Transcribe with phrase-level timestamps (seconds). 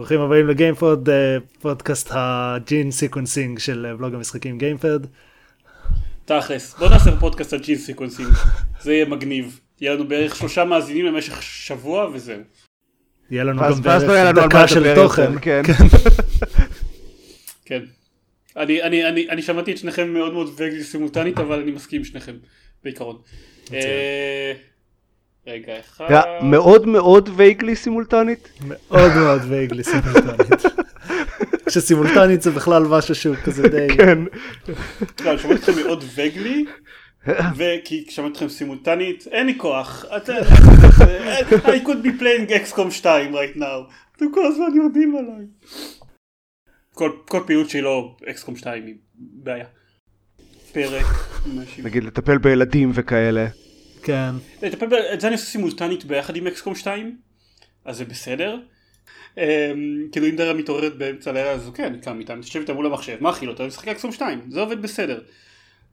[0.00, 5.00] ברוכים הבאים לגיימפוד, אה, פודקאסט ה gene sequencing של אה, בלוג המשחקים גיימפד.
[6.24, 8.28] תכלס, בוא נעשה פודקאסט על gene sequencing,
[8.82, 9.60] זה יהיה מגניב.
[9.80, 12.40] יהיה לנו בערך שלושה מאזינים למשך שבוע וזהו.
[13.30, 15.32] יהיה לנו גם לא בערך דקה של תוכן.
[15.32, 15.62] יותר, כן.
[17.64, 17.80] כן.
[18.56, 22.04] אני, אני, אני, אני שמעתי את שניכם מאוד מאוד vaguely סימולטנית, אבל אני מסכים עם
[22.04, 22.34] שניכם,
[22.84, 23.16] בעיקרון.
[25.50, 26.06] אה, רגע אחד.
[26.42, 28.48] מאוד מאוד וייגלי סימולטנית.
[28.68, 30.62] מאוד מאוד וייגלי סימולטנית.
[31.68, 33.86] שסימולטנית זה בכלל משהו שהוא כזה די...
[33.96, 34.18] כן.
[35.24, 36.64] לא, אני שומע אתכם מאוד וגלי,
[37.56, 40.04] וכי שמעתי אתכם סימולטנית, אין לי כוח.
[40.16, 40.32] אתה-
[41.52, 43.92] I could be playing XCOM 2 right now.
[44.16, 45.46] אתם כל הזמן יודעים עליי.
[46.94, 49.64] כל, פעילות שהיא לא XCOM 2 היא בעיה.
[50.72, 51.06] פרק.
[51.84, 53.46] נגיד לטפל בילדים וכאלה.
[54.02, 54.30] כן.
[54.62, 57.18] לטפל ב- את זה אני עושה סימולטנית ביחד עם XCOM 2,
[57.84, 58.58] אז זה בסדר.
[59.38, 59.42] אמ,
[60.12, 62.86] כאילו אם דרה מתעוררת באמצע הלילה אז כן, אני קם איתה, אני יושב איתה מול
[62.86, 63.62] המחשב, מה אכיל אותה?
[63.62, 65.22] אני משחק XCOM 2, זה עובד בסדר.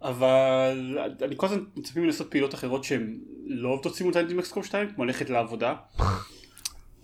[0.01, 4.89] אבל אני כל הזמן מצפים לעשות פעילות אחרות שהן לא עובדות סימולטנית עם XCOM 2,
[4.95, 5.75] כמו ללכת לעבודה.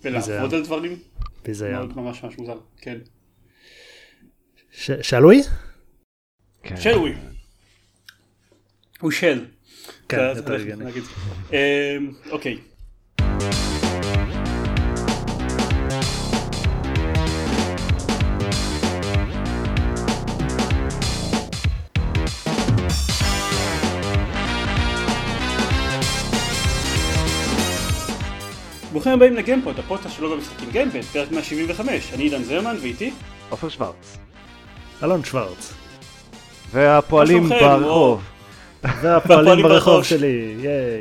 [0.02, 0.54] ולעבוד.
[0.54, 0.96] על דברים.
[1.44, 1.92] ביזיון.
[1.96, 2.98] ממש ממש מוזר, כן.
[4.72, 5.42] ש- שאלוי?
[6.62, 6.76] כן.
[6.76, 7.14] של ווי.
[9.00, 9.44] הוא של.
[10.08, 10.84] כן, יותר הגיוני.
[11.52, 11.56] אמ,
[12.30, 12.58] אוקיי.
[28.92, 33.12] ברוכים הבאים לגיימפוד, הפודקאסט שלו במשחקים גיימפד, פרק 175, אני עידן זרמן ואיתי
[33.48, 34.18] עופר שוורץ.
[35.02, 35.74] אלון שוורץ.
[36.70, 37.48] והפועלים?
[37.48, 38.33] ברחוב.
[38.84, 39.02] והפועלים
[39.38, 40.04] והפועלים ברחוב.
[40.04, 41.00] שלי, ייי.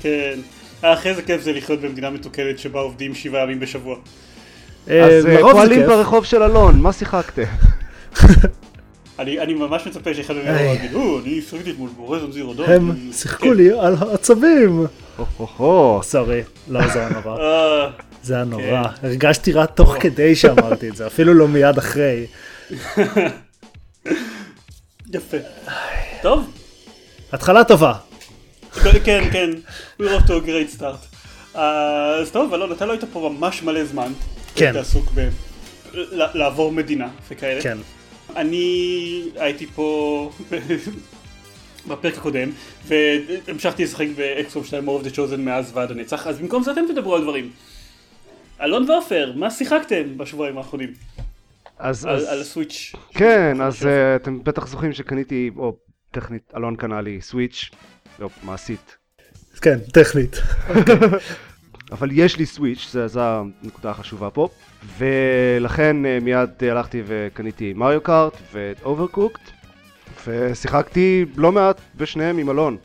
[0.00, 0.38] כן,
[0.84, 3.96] אה, אחרי זה כיף זה לחיות במדינה מתוקנת שבה עובדים שבעה ימים בשבוע.
[4.90, 5.88] אה, אז אה, זה פועלים כיף.
[5.88, 7.42] ברחוב של אלון, מה שיחקתם?
[9.18, 10.76] אני, אני ממש מצפה שאחד מהם.
[10.76, 12.70] יגיד, או, אני שחקתי אתמול בהורזון זירו דון.
[12.70, 14.86] הם שיחקו לי על העצבים.
[16.02, 17.40] סורי, לא זה היה נורא.
[17.40, 17.90] אה,
[18.22, 18.62] זה היה נורא.
[18.62, 19.06] כן.
[19.06, 22.26] הרגשתי רע תוך כדי שאמרתי את זה, אפילו לא מיד אחרי.
[25.14, 25.36] יפה.
[26.22, 26.44] טוב,
[27.32, 27.92] התחלה טובה.
[29.04, 29.50] כן, כן,
[30.02, 31.16] we're off to a great start.
[31.56, 34.12] אה, אז טוב, אלון, אתה לא היית פה ממש מלא זמן.
[34.54, 34.64] כן.
[34.66, 35.28] היית עסוק ב...
[35.94, 37.62] ל- לעבור מדינה וכאלה.
[37.62, 37.78] כן.
[38.36, 38.94] אני
[39.36, 40.30] הייתי פה
[41.88, 42.50] בפרק הקודם,
[42.86, 46.72] והמשכתי לשחק ב XCOM 2 War of the Chosen מאז ועד הנצח, אז במקום זה
[46.72, 47.50] אתם תדברו על דברים.
[48.62, 50.92] אלון ועופר, מה שיחקתם בשבועיים האחרונים?
[51.78, 52.92] אז על אז- על ה Switch.
[53.14, 55.76] כן, אז אה, אתם בטח זוכרים שקניתי, או
[56.10, 57.70] טכנית, אלון קנה לי Switch,
[58.18, 58.96] לא, מעשית.
[59.60, 60.36] כן, טכנית.
[61.92, 64.48] אבל יש לי Switch, זו הנקודה החשובה פה.
[64.98, 69.40] ולכן אה, מיד אה, הלכתי וקניתי Mario Kart ואת Overcooked.
[70.26, 72.76] ושיחקתי לא מעט בשניהם עם אלון.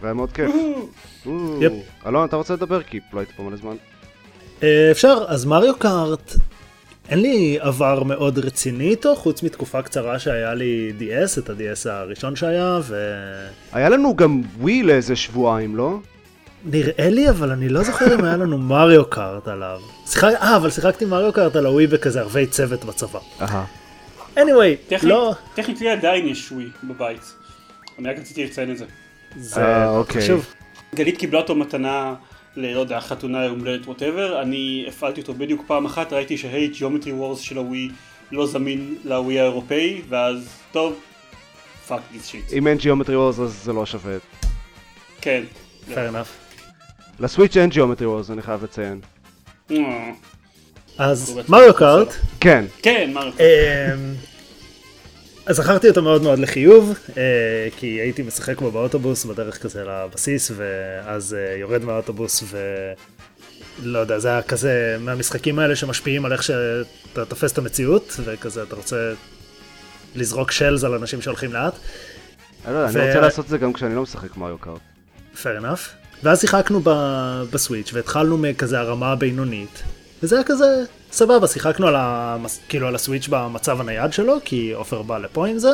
[0.00, 0.50] והיה מאוד כיף.
[2.06, 2.82] אלון, אתה רוצה לדבר?
[2.82, 3.76] כי לא הייתי פה מלא זמן.
[4.62, 6.34] אה, אפשר, אז מריו קארט,
[7.08, 12.36] אין לי עבר מאוד רציני איתו, חוץ מתקופה קצרה שהיה לי DS, את ה-DS הראשון
[12.36, 12.78] שהיה,
[13.72, 15.98] היה לנו גם ווי לאיזה שבועיים, לא?
[16.64, 19.80] ונראה לי, אבל אני לא זוכר אם היה לנו מריו קארט עליו.
[20.06, 20.34] שיחק...
[20.40, 23.18] אה, אבל שיחקתי מריו קארט על הווי בכזה ערבי צוות בצבא.
[23.40, 23.64] אהה.
[24.36, 27.34] anyway, לא, טכנית לי עדיין יש ווי בבית.
[27.98, 28.84] אני רק רציתי לציין את זה.
[29.36, 30.22] זה אה, מאוד אוקיי.
[30.22, 30.46] חשוב.
[30.94, 32.14] גלית קיבלה אותו מתנה
[32.62, 37.12] לא יודע, חתונה, יום הולדת, whatever, אני הפעלתי אותו בדיוק פעם אחת, ראיתי שה Geometry
[37.12, 37.88] Wars של ה Wii
[38.32, 40.94] לא זמין לווי האירופאי, ואז טוב,
[41.88, 42.52] fuck this shit.
[42.52, 44.16] אם אין Geometry Wars אז זה לא שווה.
[45.20, 45.42] כן.
[45.88, 46.60] fair enough.
[47.20, 49.00] ל Switch אין Geometry Wars, אני חייב לציין.
[49.70, 50.10] אה,
[50.98, 51.74] אז מריו.
[51.74, 53.22] קארט, כן, כן, מה...
[53.22, 54.14] אמ,
[55.48, 60.50] אז זכרתי אותו מאוד מאוד לחיוב, אה, כי הייתי משחק בו באוטובוס בדרך כזה לבסיס,
[60.56, 62.58] ואז אה, יורד מהאוטובוס ו...
[63.82, 68.62] לא יודע, זה היה כזה מהמשחקים האלה שמשפיעים על איך שאתה תופס את המציאות, וכזה
[68.62, 69.12] אתה רוצה
[70.14, 71.74] לזרוק שלז על אנשים שהולכים לאט,
[72.64, 74.80] אני לא יודע, אני רוצה לעשות את זה גם כשאני לא משחק מריו קארט.
[75.34, 75.80] fair enough.
[76.22, 76.80] ואז שיחקנו
[77.50, 79.82] ב Switch והתחלנו מכזה הרמה הבינונית,
[80.22, 82.60] וזה היה כזה סבבה, שיחקנו על, המס...
[82.68, 85.72] כאילו על ה Switch במצב הנייד שלו, כי עופר בא לפה עם זה,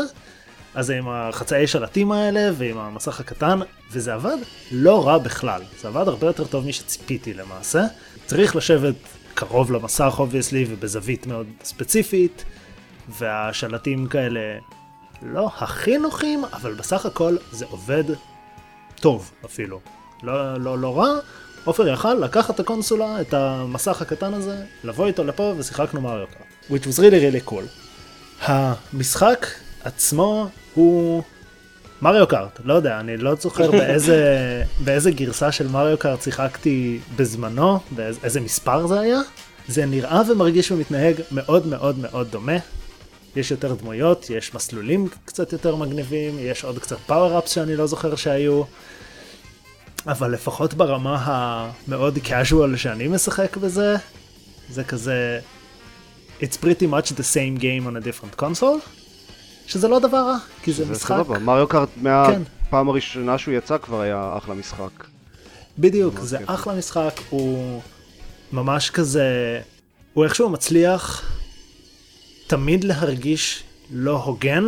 [0.75, 3.61] אז עם החצאי שלטים האלה ועם המסך הקטן,
[3.91, 4.37] וזה עבד
[4.73, 7.85] לא רע בכלל, זה עבד הרבה יותר טוב משציפיתי למעשה.
[8.27, 8.95] צריך לשבת
[9.35, 12.45] קרוב למסך obviously ובזווית מאוד ספציפית,
[13.09, 14.41] והשלטים כאלה
[15.23, 18.05] לא הכי נוחים, אבל בסך הכל זה עובד
[19.01, 19.81] טוב אפילו.
[20.23, 21.19] לא, לא, לא רע,
[21.65, 26.55] עופר יכל לקחת את הקונסולה, את המסך הקטן הזה, לבוא איתו לפה ושיחקנו מריו קארט.
[26.71, 27.65] which was really really cool.
[28.43, 29.47] המשחק
[29.85, 31.23] עצמו הוא
[32.03, 37.79] מריו קארט, לא יודע, אני לא זוכר באיזה, באיזה גרסה של מריו קארט שיחקתי בזמנו,
[37.91, 39.21] באיזה מספר זה היה.
[39.69, 42.57] זה נראה ומרגיש ומתנהג מאוד מאוד מאוד דומה.
[43.37, 48.17] יש יותר דמויות, יש מסלולים קצת יותר מגניבים, יש עוד קצת פאוור-אפס שאני לא זוכר
[48.17, 48.63] שהיו.
[50.07, 53.97] אבל לפחות ברמה המאוד casual שאני משחק בזה,
[54.71, 55.41] זה כזה...
[56.41, 58.89] It's pretty much the same game on a different console,
[59.67, 61.17] שזה לא דבר רע, כי זה משחק...
[61.17, 65.05] סבבה, מריו קארט מהפעם הראשונה שהוא יצא כבר היה אחלה משחק.
[65.79, 67.81] בדיוק, זה אחלה משחק, הוא
[68.53, 69.61] ממש כזה...
[70.15, 71.23] הוא איכשהו מצליח
[72.47, 74.67] תמיד להרגיש לא הוגן,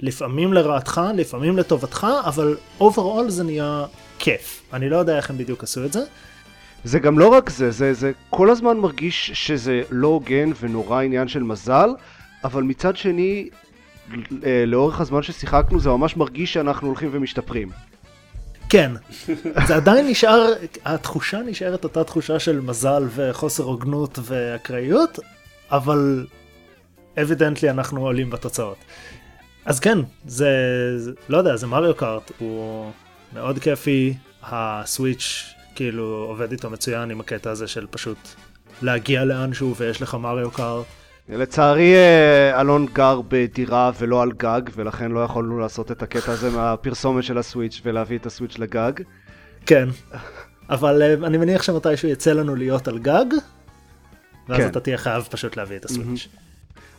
[0.00, 3.84] לפעמים לרעתך, לפעמים לטובתך, אבל overall זה נהיה
[4.22, 4.62] כיף.
[4.72, 6.00] אני לא יודע איך הם בדיוק עשו את זה.
[6.84, 11.28] זה גם לא רק זה, זה, זה כל הזמן מרגיש שזה לא הוגן ונורא עניין
[11.28, 11.90] של מזל,
[12.44, 13.48] אבל מצד שני,
[14.44, 17.68] אה, לאורך הזמן ששיחקנו זה ממש מרגיש שאנחנו הולכים ומשתפרים.
[18.68, 18.92] כן,
[19.66, 20.52] זה עדיין נשאר,
[20.84, 25.18] התחושה נשארת אותה תחושה של מזל וחוסר הוגנות ואקראיות,
[25.70, 26.26] אבל
[27.22, 28.78] evidently אנחנו עולים בתוצאות.
[29.64, 30.48] אז כן, זה,
[30.96, 32.90] זה לא יודע, זה Mario Kart, הוא
[33.34, 38.18] מאוד כיפי, ה Switch כאילו עובד איתו מצוין עם הקטע הזה של פשוט
[38.82, 40.86] להגיע לאנשהו ויש לך מריו קארט.
[41.28, 46.50] לצערי אה, אלון גר בדירה ולא על גג, ולכן לא יכולנו לעשות את הקטע הזה
[46.50, 48.92] מהפרסומת של ה Switch ולהביא את ה Switch לגג.
[49.66, 49.88] כן,
[50.70, 53.24] אבל אה, אני מניח שמתישהו יצא לנו להיות על גג,
[54.48, 54.66] ואז כן.
[54.66, 56.28] אתה תהיה חייב פשוט להביא את הסוויץ'.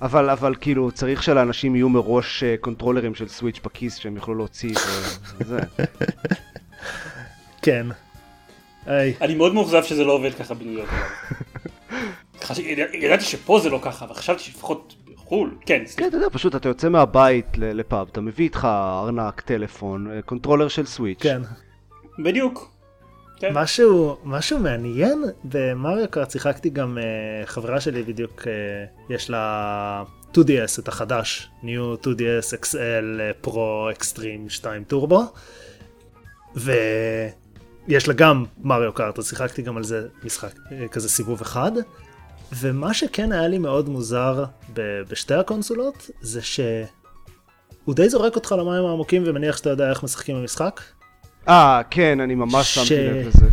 [0.04, 4.76] אבל, אבל כאילו, צריך שלאנשים יהיו מראש uh, קונטרולרים של סוויץ' בכיס שהם יוכלו להוציא
[5.38, 5.60] וזה.
[7.62, 7.88] כן.
[8.86, 9.14] היי.
[9.22, 10.90] אני מאוד מאוכזב שזה לא עובד ככה בניו יורק.
[12.94, 15.84] ידעתי שפה זה לא ככה, וחשבתי שלפחות בחו"ל, כן.
[15.98, 18.68] כן, אתה יודע, פשוט אתה יוצא מהבית לפאב, אתה מביא איתך
[19.04, 21.22] ארנק, טלפון, אה, controller של Switch.
[21.22, 21.42] כן.
[22.20, 22.73] בדיוק.
[23.44, 23.54] כן.
[23.54, 28.45] משהו, משהו מעניין ב Mario Kart שיחקתי גם אה, חברה שלי בדיוק אה,
[29.13, 30.04] יש לה
[30.34, 35.24] 2DS את החדש New 2DS XL Pro Extreme 2 טורבו
[36.56, 41.72] ויש לה גם Mario Kart אז שיחקתי גם על זה משחק אה, כזה סיבוב אחד
[42.60, 48.86] ומה שכן היה לי מאוד מוזר ב- בשתי הקונסולות זה שהוא די זורק אותך למים
[48.86, 50.81] העמוקים ומניח שאתה יודע איך משחקים במשחק.
[51.48, 52.88] אה, כן, אני ממש ש...
[52.88, 53.45] שמתי לב לזה.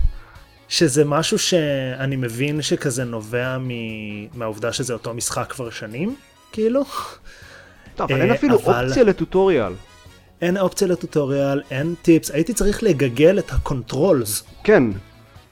[0.68, 3.68] שזה משהו שאני מבין שכזה נובע מ...
[4.38, 6.16] מהעובדה שזה אותו משחק כבר שנים,
[6.52, 6.84] כאילו.
[7.94, 8.86] טוב, אבל אין אה, אפילו אבל...
[8.86, 9.72] אופציה ל tutorial.
[10.42, 14.44] אין אופציה ל tutorial, אין tips, הייתי צריך לגגל את ה controls.
[14.64, 14.82] כן,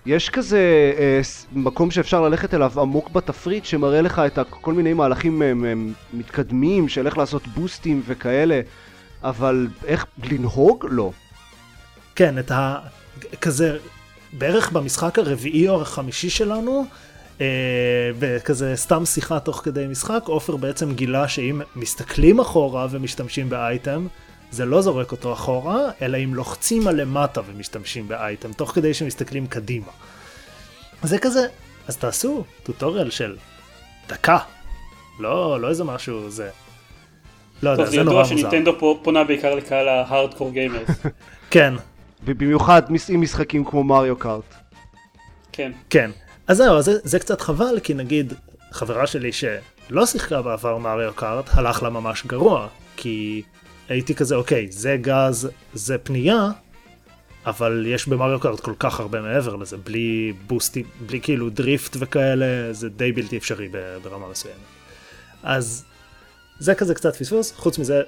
[0.07, 1.21] יש כזה אה,
[1.53, 5.93] מקום שאפשר ללכת אליו עמוק בתפריט שמראה לך את כל מיני מהלכים הם, אה, הם,
[6.13, 8.61] מתקדמים של איך לעשות בוסטים וכאלה,
[9.23, 10.87] אבל איך לנהוג?
[10.91, 11.13] לא.
[12.19, 12.79] כן, את ה...
[13.41, 13.79] כזה,
[14.33, 16.85] בערך במשחק הרביעי או החמישי שלנו,
[17.41, 17.47] אה,
[18.19, 24.07] בכזה סתם שיחה תוך כדי משחק, עופר בעצם גילה שאם מסתכלים אחורה ומשתמשים באייטם,
[24.51, 29.47] זה לא זורק אותו אחורה, אלא אם לוחצים על למטה ומשתמשים באייטם, תוך כדי שמסתכלים
[29.47, 29.93] קדימה.
[31.03, 31.47] זה כזה,
[31.89, 33.37] אז תעשו טוטוריאל של
[34.09, 34.39] דקה,
[35.21, 36.51] לא, לא איזה משהו זה.
[37.63, 38.29] לא יודע, זה נורא מוזר.
[38.29, 40.89] טוב, זה ידוע שניטנדו פונה בעיקר לקהל ההארדקור גיימרס.
[41.51, 41.75] כן,
[42.29, 44.55] ובמיוחד עם משחקים כמו מריו קארט.
[45.53, 45.73] כן.
[45.91, 46.11] כן.
[46.47, 48.33] אז זהו, זה, זה קצת חבל, כי נגיד,
[48.71, 53.43] חברה שלי שלא שיחקה בעבר מריו קארט, הלך לה ממש גרוע, כי
[53.89, 56.51] הייתי כזה, אוקיי, זה גז, זה פנייה,
[57.47, 61.97] אבל יש ב Mario Kart כל כך הרבה מעבר לזה, בלי בוסטים, בלי כאילו drift
[62.01, 63.69] וכאלה, זה די בלתי אפשרי
[64.03, 64.59] ברמה מסוימת.
[65.43, 65.85] אז
[66.59, 68.03] זה כזה קצת פספוס, חוץ מזה,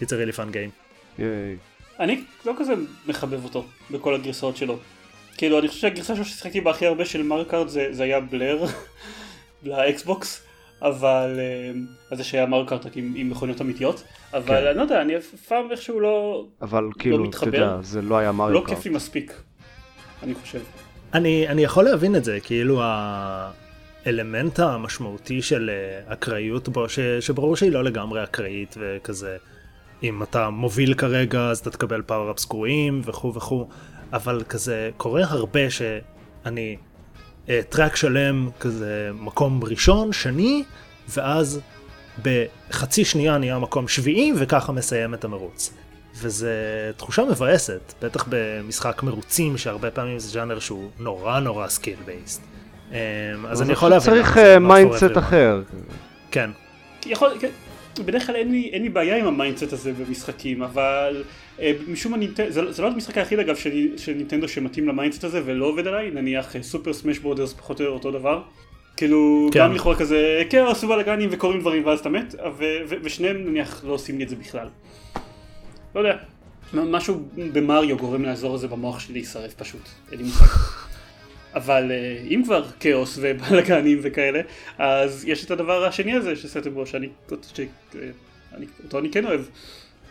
[0.00, 0.70] it's a really fun game.
[1.18, 1.56] ייי.
[2.00, 2.74] אני לא כזה
[3.06, 4.78] מחבב אותו בכל הגרסאות שלו.
[5.36, 8.20] כאילו אני חושב שהגרסה שלו ששיחקתי בה הכי הרבה של Mario Kart זה, זה היה
[8.20, 8.64] Blur
[9.62, 10.42] ל Xbox
[10.82, 11.40] אבל
[12.10, 14.66] אה, זה שהיה Mario Kart רק עם, עם מכוניות אמיתיות אבל כן.
[14.66, 18.02] אני לא יודע אני אף פעם איכשהו לא אבל לא כאילו לא אתה יודע זה
[18.02, 18.54] לא היה Mario Kart.
[18.54, 19.42] לא כיף לי מספיק
[20.22, 20.60] אני חושב.
[21.14, 27.56] אני, אני יכול להבין את זה כאילו האלמנט המשמעותי של אה, אקראיות בו ש, שברור
[27.56, 29.36] שהיא לא לגמרי אקראית וכזה.
[30.02, 33.68] אם אתה מוביל כרגע אז אתה תקבל power-ups גרועים וכו' וכו',
[34.12, 36.76] אבל כזה קורה הרבה שאני
[37.48, 40.64] אה, track שלם כזה מקום ראשון, שני,
[41.08, 41.60] ואז
[42.22, 45.74] בחצי שנייה נהיה מקום שביעי וככה מסיים את המרוץ.
[46.20, 46.52] וזה
[46.96, 52.42] תחושה מבאסת, בטח במשחק מרוצים שהרבה פעמים זה ז'אנר שהוא נורא נורא skill based.
[53.48, 54.14] אז אני יכול להבין.
[54.14, 55.62] צריך mindset אחר.
[56.30, 56.50] כן.
[57.06, 57.50] יכול, כן.
[58.04, 61.24] בדרך כלל אין לי, אין לי בעיה עם ה mindset הזה במשחקים, אבל
[61.60, 63.56] אה, משום מה, זה, זה לא המשחק היחיד אגב
[63.96, 67.84] של נינטנדו שמתאים ל mindset הזה ולא עובד עליי, נניח Super Smash Brothers פחות או
[67.84, 68.42] יותר אותו דבר.
[68.96, 69.60] כאילו, כן.
[69.60, 72.34] גם לכאורה כזה, כאוס ובלאגנים וקורים דברים ואז אתה מת,
[73.02, 74.68] ושניהם נניח לא עושים לי את זה בכלל.
[75.94, 76.16] לא יודע,
[76.74, 80.44] משהו במריו גורם לאזור הזה במוח שלי להישרף פשוט, אין לי מושג.
[81.54, 84.40] אבל אה, אם כבר כאוס ובלאגנים וכאלה,
[84.78, 87.08] אז יש את הדבר השני הזה שסרטם בו, שאני,
[87.54, 89.40] שאני, אותו אני כן אוהב.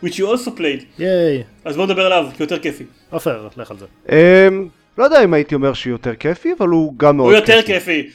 [0.02, 0.84] which you also played.
[0.98, 1.44] ייי.
[1.64, 2.84] אז בוא נדבר עליו, כי יותר כיפי.
[3.10, 3.86] עופר, לך על זה.
[4.08, 4.68] אמ,
[4.98, 7.52] לא יודע אם הייתי אומר שהוא יותר כיפי, אבל הוא גם מאוד כיפי.
[7.52, 8.10] הוא יותר כיפי.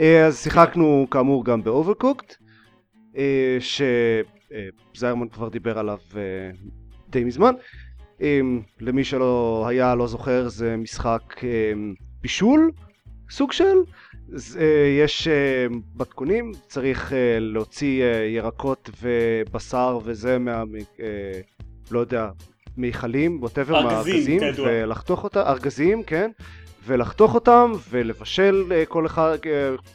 [0.00, 2.34] אה, אז שיחקנו כאמור גם ב Overcooked,
[3.16, 3.58] אה,
[4.94, 5.98] שזיירמן כבר דיבר עליו
[7.08, 7.54] די מזמן.
[8.20, 11.94] אמ, למי שלא היה, לא זוכר, זה משחק אמ,
[12.26, 12.70] בישול,
[13.30, 13.76] סוג של.
[14.58, 15.66] אה, יש אה,
[15.96, 18.04] מתכונים, צריך אה, להוציא
[18.36, 20.62] ירקות ובשר וזה מה...
[21.90, 22.28] לא יודע,
[22.76, 26.30] מיכלים, whatever, מהארגזים, ולחתוך אותם, ארגזים, כן,
[26.86, 29.38] ולחתוך אותם ולבשל כל אחד,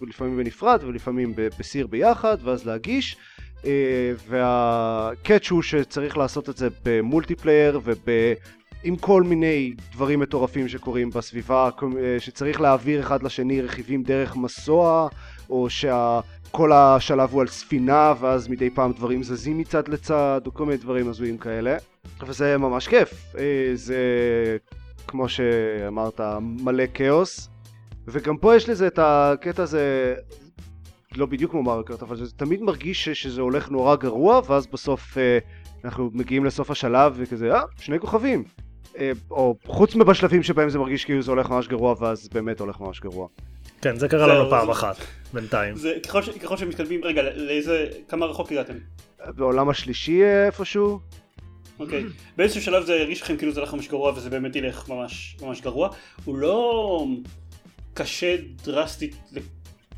[0.01, 3.17] לפעמים בנפרד ולפעמים בסיר ביחד, ואז להגיש.
[4.27, 8.09] וה catch הוא שצריך לעשות את זה ב multiplayer וב...
[8.83, 15.07] עם כל מיני דברים מטורפים שקורים בסביבה, אה, שצריך להעביר אחד לשני רכיבים דרך מסוע,
[15.50, 20.65] או שכל השלב הוא על ספינה, ואז מדי פעם דברים זזים מצד לצד, או כל
[20.65, 21.77] מיני דברים הזויים כאלה.
[22.27, 23.35] וזה ממש כיף.
[23.38, 23.97] אה, זה,
[25.07, 27.50] כמו שאמרת, מלא כאוס.
[28.07, 30.15] וגם פה יש לזה את הקטע הזה,
[31.15, 35.39] לא בדיוק כמו מרקרט, אבל זה תמיד מרגיש שזה הולך נורא גרוע, ואז בסוף אה,
[35.85, 38.43] אנחנו מגיעים לסוף השלב וכזה, אה, שני כוכבים.
[39.00, 42.79] אה, או חוץ מבשלבים שבהם זה מרגיש כאילו זה הולך ממש גרוע ואז באמת הולך
[42.79, 43.27] ממש גרוע.
[43.81, 44.95] כן זה קרה לנו פעם אחת
[45.33, 45.75] בינתיים.
[45.75, 48.74] זה ככל, ש, ככל שמתקדמים רגע לאיזה כמה רחוק הגעתם?
[49.36, 51.00] בעולם השלישי אה, איפשהו.
[51.79, 52.03] אוקיי
[52.38, 55.62] באיזשהו שלב זה הרגיש לכם כאילו זה הולך ממש גרוע וזה באמת ילך ממש ממש
[55.62, 55.89] גרוע
[56.25, 57.05] הוא לא
[57.93, 59.15] קשה דרסטית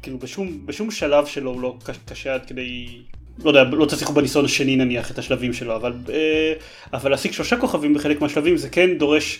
[0.01, 3.01] כאילו בשום, בשום שלב שלו הוא לא קשה עד כדי
[3.43, 6.53] לא יודע, לא תצליחו בניסיון השני נניח את השלבים שלו, אבל, אה,
[6.93, 9.39] אבל להשיג שלושה כוכבים בחלק מהשלבים זה כן דורש,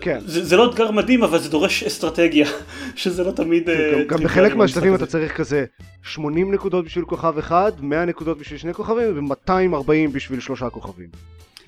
[0.00, 0.18] כן.
[0.26, 2.48] זה, זה לא אתגר מדהים אבל זה דורש אסטרטגיה,
[2.96, 3.70] שזה לא תמיד...
[3.70, 5.64] אה, גם, גם בחלק מהשלבים אתה צריך כזה
[6.02, 11.08] 80 נקודות בשביל כוכב אחד, 100 נקודות בשביל שני כוכבים ו-240 בשביל שלושה כוכבים.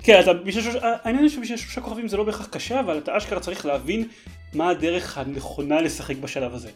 [0.03, 3.17] כן, אתה, בשביל שלושה, העניין הוא שבשביל שלושה כוכבים זה לא בהכרח קשה, אבל אתה
[3.17, 4.07] אשכרה צריך להבין
[4.53, 6.69] מה הדרך הנכונה לשחק בשלב הזה.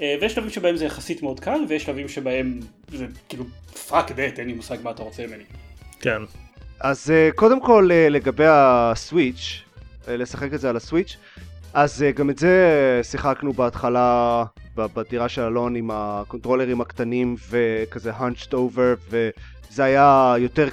[0.00, 3.44] אה, ויש שלבים שבהם זה יחסית מאוד קל, ויש שלבים שבהם זה כאילו
[3.88, 5.44] fuck that, אין לי מושג מה אתה רוצה ממני.
[6.00, 6.22] כן.
[6.80, 9.62] אז אה, קודם כל אה, לגבי ה Switch,
[10.08, 11.16] לשחק את זה על ה Switch,
[11.74, 19.10] אז גם את זה שיחקנו בהתחלה בדירה של אלון עם הקונטרולרים הקטנים וכזה hunched over
[19.10, 20.68] וזה היה יותר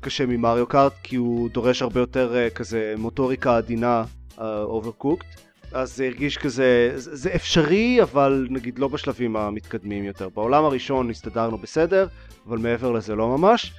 [0.00, 4.04] קשה מ Mario Kart כי הוא דורש הרבה יותר כזה מוטוריקה עדינה
[4.38, 5.26] Overcooked.
[5.34, 5.43] Uh,
[5.74, 10.28] אז זה הרגיש כזה, זה אפשרי, אבל נגיד לא בשלבים המתקדמים יותר.
[10.28, 12.06] בעולם הראשון הסתדרנו בסדר,
[12.46, 13.72] אבל מעבר לזה לא ממש.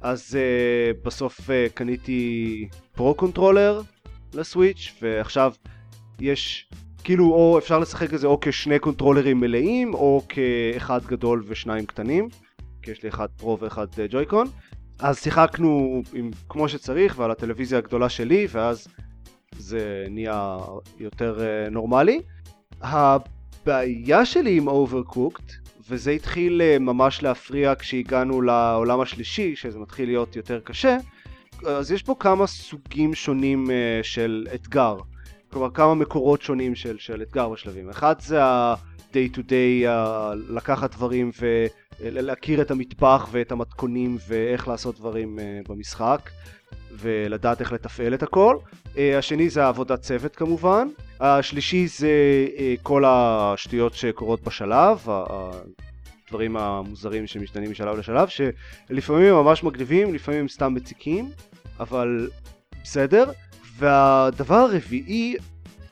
[0.00, 3.80] אז uh, בסוף uh, קניתי Pro Controller
[4.34, 5.52] ל Switch, ועכשיו
[6.20, 6.68] יש,
[7.04, 12.28] כאילו, או אפשר לשחק את זה או כשני קונטרולרים מלאים, או כאחד גדול ושניים קטנים,
[12.82, 14.46] כי יש לי אחד Pro ואחד Joy-Con.
[14.98, 18.88] אז שיחקנו עם, כמו שצריך ועל הטלוויזיה הגדולה שלי, ואז
[19.58, 20.58] זה נהיה
[20.98, 22.20] יותר uh, נורמלי.
[22.82, 25.52] הבעיה שלי עם Overcooked,
[25.88, 30.96] וזה התחיל uh, ממש להפריע כשהגענו לעולם השלישי, שזה מתחיל להיות יותר קשה,
[31.66, 33.70] אז יש פה כמה סוגים שונים uh,
[34.02, 34.96] של אתגר.
[35.50, 37.90] כלומר כמה מקורות שונים של, של אתגר בשלבים.
[37.90, 39.88] אחד זה ה-day to day, uh,
[40.48, 41.30] לקחת דברים
[42.00, 46.30] ולהכיר את המטבח ואת המתכונים ואיך לעשות דברים uh, במשחק.
[46.98, 48.56] ולדעת איך לתפעל את הכל.
[48.98, 50.88] אה, השני זה העבודת צוות כמובן.
[51.20, 52.08] השלישי זה
[52.58, 60.40] אה, כל השטויות שקורות בשלב, הדברים המוזרים שמשתנים משלב לשלב, שלפעמים הם ממש מגניבים, לפעמים
[60.40, 61.30] הם סתם מציקים,
[61.80, 62.28] אבל
[62.82, 63.30] בסדר.
[63.78, 65.36] והדבר הרביעי,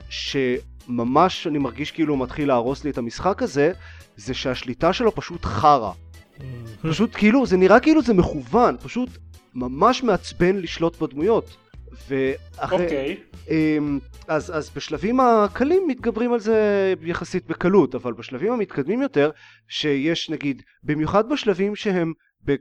[0.08, 3.72] שממש אני מרגיש כאילו מתחיל להרוס לי את המשחק הזה,
[4.16, 5.90] זה שהשליטה שלו פשוט חרא.
[6.82, 9.08] פשוט כאילו, זה נראה כאילו זה מכוון, פשוט
[9.54, 11.56] ממש מעצבן לשלוט בדמויות.
[12.08, 12.84] ואחרי...
[12.84, 13.16] אוקיי.
[13.16, 13.50] Okay.
[13.50, 19.30] אמ, אז, אז בשלבים הקלים מתגברים על זה יחסית בקלות, אבל בשלבים המתקדמים יותר,
[19.68, 22.12] שיש נגיד, במיוחד בשלבים שהם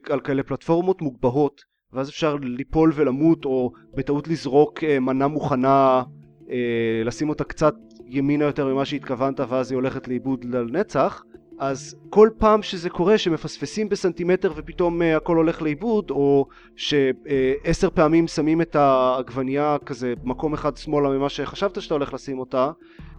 [0.09, 1.61] על כאלה פלטפורמות מוגבהות,
[1.93, 6.03] ואז אפשר ליפול ולמות, או בטעות לזרוק אה, מנה מוכנה,
[6.49, 11.23] אה, לשים אותה קצת ימינה יותר ממה שהתכוונת, ואז היא הולכת לאיבוד לנצח.
[11.59, 17.91] אז כל פעם שזה קורה שמפספסים בסנטימטר ופתאום uh, הכל הולך לאיבוד או שעשר uh,
[17.91, 22.71] פעמים שמים את העגבנייה כזה מקום אחד שמאלה ממה שחשבת שאתה הולך לשים אותה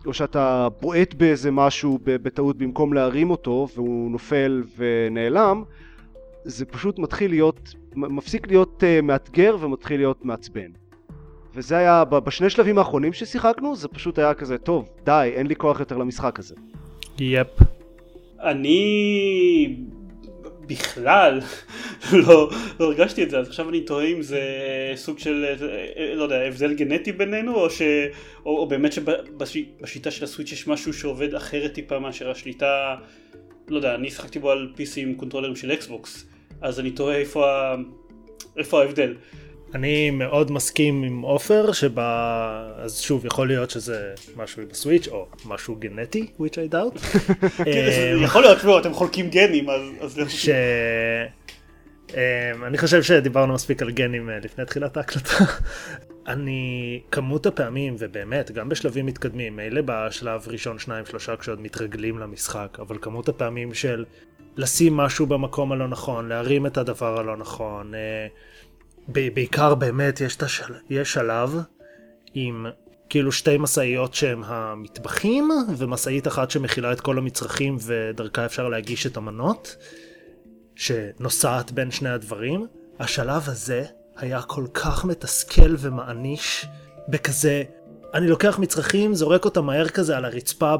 [0.07, 5.63] או שאתה בועט באיזה משהו בטעות במקום להרים אותו והוא נופל ונעלם
[6.45, 10.71] זה פשוט מתחיל להיות, מפסיק להיות uh, מאתגר ומתחיל להיות מעצבן.
[11.55, 15.81] וזה היה בשני שלבים האחרונים ששיחקנו זה פשוט היה כזה טוב די אין לי כוח
[15.81, 16.55] יותר למשחק הזה.
[17.19, 17.49] יפ
[18.45, 19.77] אני
[20.67, 21.41] בכלל
[22.27, 24.43] לא, לא הרגשתי את זה, אז עכשיו אני תוהה אם זה
[24.95, 25.45] סוג של,
[26.15, 27.83] לא יודע, הבדל גנטי בינינו, או, ש,
[28.47, 32.95] או, או באמת שבשיטה של הסוויץ' יש משהו שעובד אחרת טיפה מאשר השליטה,
[33.69, 36.27] לא יודע, אני שחקתי בו על PC עם קונטרולרים של Xbox,
[36.61, 37.75] אז אני תוהה איפה,
[38.57, 39.15] איפה ההבדל.
[39.75, 45.27] אני מאוד מסכים עם עופר שבה אז שוב יכול להיות שזה משהו ב Switch או
[45.45, 46.99] משהו גנטי which I doubt.
[47.65, 50.49] כן, יכול להיות שבו אתם חולקים גנים אז ש...
[52.67, 55.45] אני חושב שדיברנו מספיק על גנים אה, לפני תחילת ההקלטה.
[56.27, 62.79] אני כמות הפעמים ובאמת גם בשלבים מתקדמים מילא בשלב ראשון שניים שלושה כשעוד מתרגלים למשחק
[62.81, 64.05] אבל כמות הפעמים של
[64.57, 67.95] לשים משהו במקום הלא נכון להרים את הדבר הלא נכון.
[67.95, 68.27] אה,
[69.09, 70.75] בעיקר באמת יש, השל...
[70.91, 71.59] יש שלב
[72.35, 72.67] עם
[73.09, 79.17] כאילו שתי משאיות שהם המטבחים ומשאית אחת שמכילה את כל המצרכים ודרכה אפשר להגיש את
[79.17, 79.77] המנות
[80.77, 82.67] שנוסעת בין שני הדברים.
[82.99, 83.85] השלב הזה
[84.17, 86.67] היה כל כך מתסכל ומעניש
[87.09, 87.63] בכזה
[88.15, 90.75] אני לוקח מצרכים, זורק אותם מהר כזה על הרצפה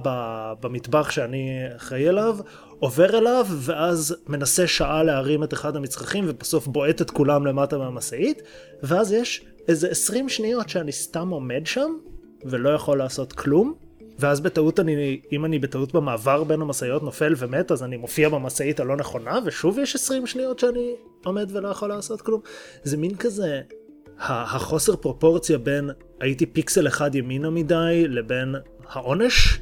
[0.61, 2.37] במטבח שאני אחראי אליו,
[2.85, 8.43] עובר אליו, ואז מנסה שעה להרים את אחד המצרכים, ובסוף בועט את כולם למטה מהמשאית,
[8.83, 11.97] ואז יש איזה 20 שניות שאני סתם עומד שם,
[12.45, 13.75] ולא יכול לעשות כלום,
[14.19, 18.81] ואז בטעות אני, אם אני בטעות במעבר בין המשאיות נופל ומת, אז אני מופיע במשאית
[18.81, 22.41] הלא נכונה, ושוב יש 20 שניות שאני עומד ולא יכול לעשות כלום.
[22.83, 23.61] זה מין כזה,
[24.19, 28.55] החוסר פרופורציה בין הייתי פיקסל אחד ימינה מדי לבין
[28.89, 29.59] העונש,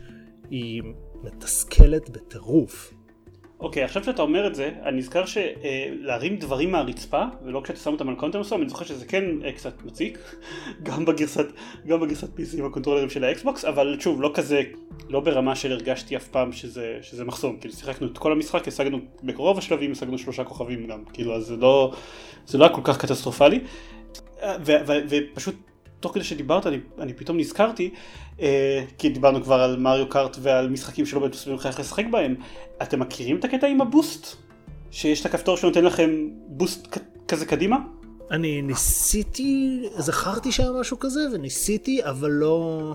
[0.51, 0.83] היא
[1.23, 2.93] מתסכלת בטירוף.
[3.63, 8.09] אוקיי, עכשיו שאתה אומר את זה, אני נזכר שלהרים דברים מהרצפה, ולא כשאתה שם אותם
[8.09, 10.19] על counter מסוים, אני זוכר שזה כן אה, קצת מציק,
[10.87, 11.47] גם בגרסת,
[11.87, 14.63] גם בגרסת PC עם הקונטרולרים של ה Xbox, אבל שוב, לא כזה,
[15.09, 18.99] לא ברמה של הרגשתי אף פעם שזה, שזה מחסום, כאילו שיחקנו את כל המשחק, השגנו
[19.23, 21.93] ברוב השלבים, השגנו שלושה כוכבים גם, כאילו, אז זה לא,
[22.47, 23.61] זה לא היה כל כך קטסטרופלי,
[25.09, 25.55] ופשוט
[26.03, 27.91] תוך כדי שדיברת אני, אני פתאום נזכרתי,
[28.41, 32.35] אה, כי דיברנו כבר על Mario Kart ועל משחקים שלא באמת מסבירים לך לשחק בהם,
[32.83, 34.37] אתם מכירים את הקטע עם ה boost?
[34.91, 36.99] שיש את הכפתור שנותן לכם boost
[37.29, 37.77] כזה קדימה?
[38.31, 42.95] אני ניסיתי, זכרתי שהיה משהו כזה וניסיתי, אבל לא,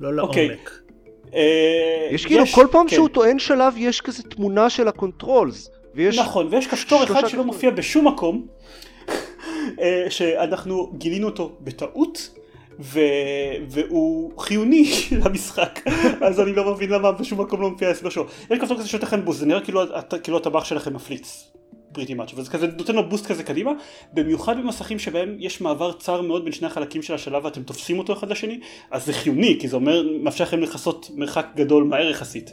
[0.00, 0.48] לא אוקיי.
[0.48, 0.68] לעומק.
[0.68, 1.34] Okay.
[1.34, 2.94] אה, יש כאילו כל פעם כן.
[2.94, 5.70] שהוא טוען שלב יש כזה תמונה של ה controls.
[5.94, 8.46] ויש נכון, ויש כפתור אחד שלא מופיע בשום מקום,
[10.10, 12.30] שאנחנו גילינו אותו בטעות.
[12.80, 13.00] ו...
[13.68, 14.92] והוא חיוני
[15.24, 15.80] למשחק.
[16.20, 18.26] אז אני לא מבין למה בשום מקום לא מופיע ההסבר שלו.
[18.50, 19.80] יש כפתור כזה שנותן לכם בוסט זה נראה כאילו,
[20.22, 21.50] כאילו הטבח שלכם מפליץ
[21.92, 23.72] פריטי מאץ' וזה כזה נותן לו בוסט כזה קדימה.
[24.12, 28.12] במיוחד במסכים שבהם יש מעבר צר מאוד בין שני החלקים של השלב ואתם תופסים אותו
[28.12, 28.60] אחד לשני
[28.90, 32.52] אז זה חיוני כי זה אומר מאפשר לכם לכסות מרחק גדול מהר יחסית.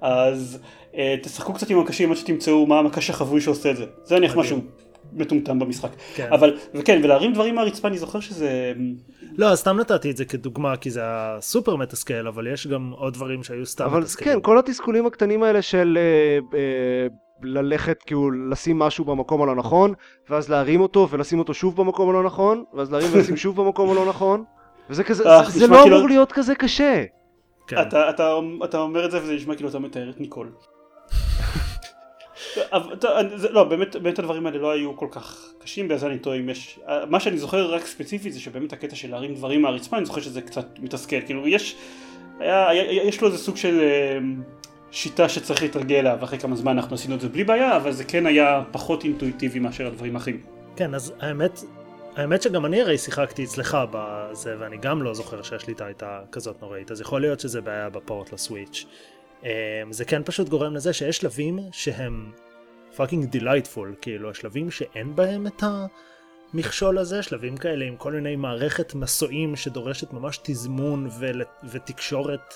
[0.00, 0.58] אז
[0.94, 3.84] אה, תשחקו קצת עם הקשים עד שתמצאו מה המקש החבוי שעושה את זה.
[4.04, 4.60] זה נניח משהו
[5.18, 5.90] מטומטם במשחק.
[6.14, 6.28] כן.
[6.32, 8.72] אבל, וכן, ולהרים דברים מהרצפה אני זוכר שזה...
[9.38, 13.14] לא, סתם נתתי את זה כדוגמה, כי זה היה סופר מתסכל, אבל יש גם עוד
[13.14, 14.34] דברים שהיו סתם אבל מתסכלים.
[14.34, 15.98] כן, כל התסכולים הקטנים האלה של...
[16.00, 17.06] אה, אה,
[17.42, 19.94] ללכת כאילו לשים משהו במקום הלא נכון
[20.30, 24.06] ואז להרים אותו ולשים אותו שוב במקום הלא נכון ואז להרים ולשים שוב במקום הלא
[24.06, 24.44] נכון
[24.90, 25.96] וזה כזה אה, זה, זה לא כאילו...
[25.96, 27.04] אמור להיות כזה קשה.
[27.66, 27.76] כן.
[27.82, 30.50] אתה, אתה, אתה אומר את זה וזה נשמע כאילו אתה מתאר את ניקול.
[33.50, 36.80] לא, באמת, באמת הדברים האלה לא היו כל כך קשים, ואז אני טועה אם יש...
[37.08, 40.40] מה שאני זוכר רק ספציפית זה שבאמת הקטע של להרים דברים מהרצפה, אני זוכר שזה
[40.40, 41.20] קצת מתסכל.
[41.20, 41.76] כאילו, יש...
[42.40, 44.18] היה, יש לו איזה סוג של אה,
[44.90, 48.04] שיטה שצריך להתרגל אליו, אחרי כמה זמן אנחנו עשינו את זה בלי בעיה, אבל זה
[48.04, 50.40] כן היה פחות אינטואיטיבי מאשר הדברים האחרים.
[50.76, 51.60] כן, אז האמת,
[52.16, 56.90] האמת שגם אני הרי שיחקתי אצלך בזה, ואני גם לא זוכר שהשליטה הייתה כזאת נוראית,
[56.90, 58.86] אז יכול להיות שזה בעיה בפורט לסוויץ'.
[59.44, 59.48] אמ,
[59.90, 62.32] זה כן פשוט גורם לזה שיש שלבים שהם
[62.96, 65.62] fucking delightful, כאילו השלבים שאין בהם את
[66.54, 71.42] המכשול הזה, שלבים כאלה עם כל מיני מערכת מסועים שדורשת ממש תזמון ול...
[71.72, 72.54] ותקשורת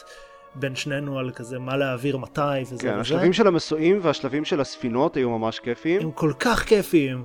[0.54, 3.00] בין שנינו על כזה מה להעביר מתי וזה כן, וזה.
[3.00, 6.02] השלבים של המסועים והשלבים של הספינות היו ממש כיפיים.
[6.02, 7.24] הם כל כך כיפיים.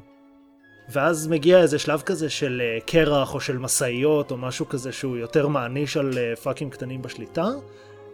[0.89, 5.17] ואז מגיע איזה שלב כזה של אה, קרח או של משאיות או משהו כזה שהוא
[5.17, 7.47] יותר מעניש על אה, פאקים קטנים בשליטה.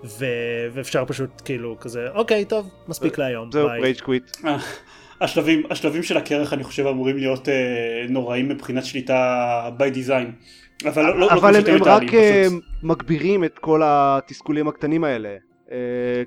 [0.03, 0.25] ו...
[0.73, 3.67] ואפשר פשוט כאילו כזה אוקיי טוב מספיק להיום זהו.
[3.67, 4.37] רייג' קוויט.
[4.45, 4.57] אה,
[5.21, 10.31] השלבים, השלבים של הקרח אני חושב אמורים להיות אה, נוראים מבחינת שליטה by design.
[10.87, 12.63] אבל לא, לא, לא אבל כמו הם, הם רק אה, פשוט.
[12.83, 15.35] מגבירים את כל התסכולים הקטנים האלה.
[15.71, 15.77] אה,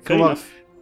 [0.07, 0.33] כלומר.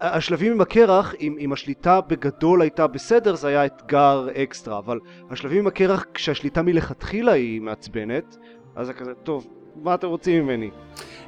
[0.01, 4.99] השלבים עם הקרח, אם, אם השליטה בגדול הייתה בסדר, זה היה אתגר אקסטרה, אבל
[5.31, 8.37] השלבים עם הקרח, כשהשליטה מלכתחילה היא מעצבנת,
[8.75, 9.47] אז זה כזה, טוב,
[9.83, 10.69] מה אתם רוצים ממני?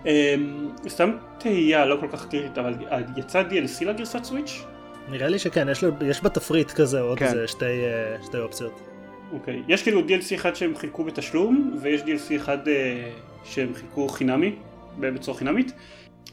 [0.05, 0.11] אמ,
[0.87, 2.73] סתם תהייה לא כל כך קריטית אבל
[3.17, 4.63] יצא DLC לגרסת סוויץ'?
[5.11, 7.25] נראה לי שכן יש, לו, יש בתפריט כזה עוד כן.
[7.25, 8.81] איזה שתי, אה, שתי אופציות.
[9.31, 9.61] אוקיי.
[9.67, 13.09] יש כאילו DLC אחד שהם חילקו בתשלום ויש DLC אחד אה,
[13.43, 14.55] שהם חילקו חינמי
[14.99, 15.71] בצורה חינמית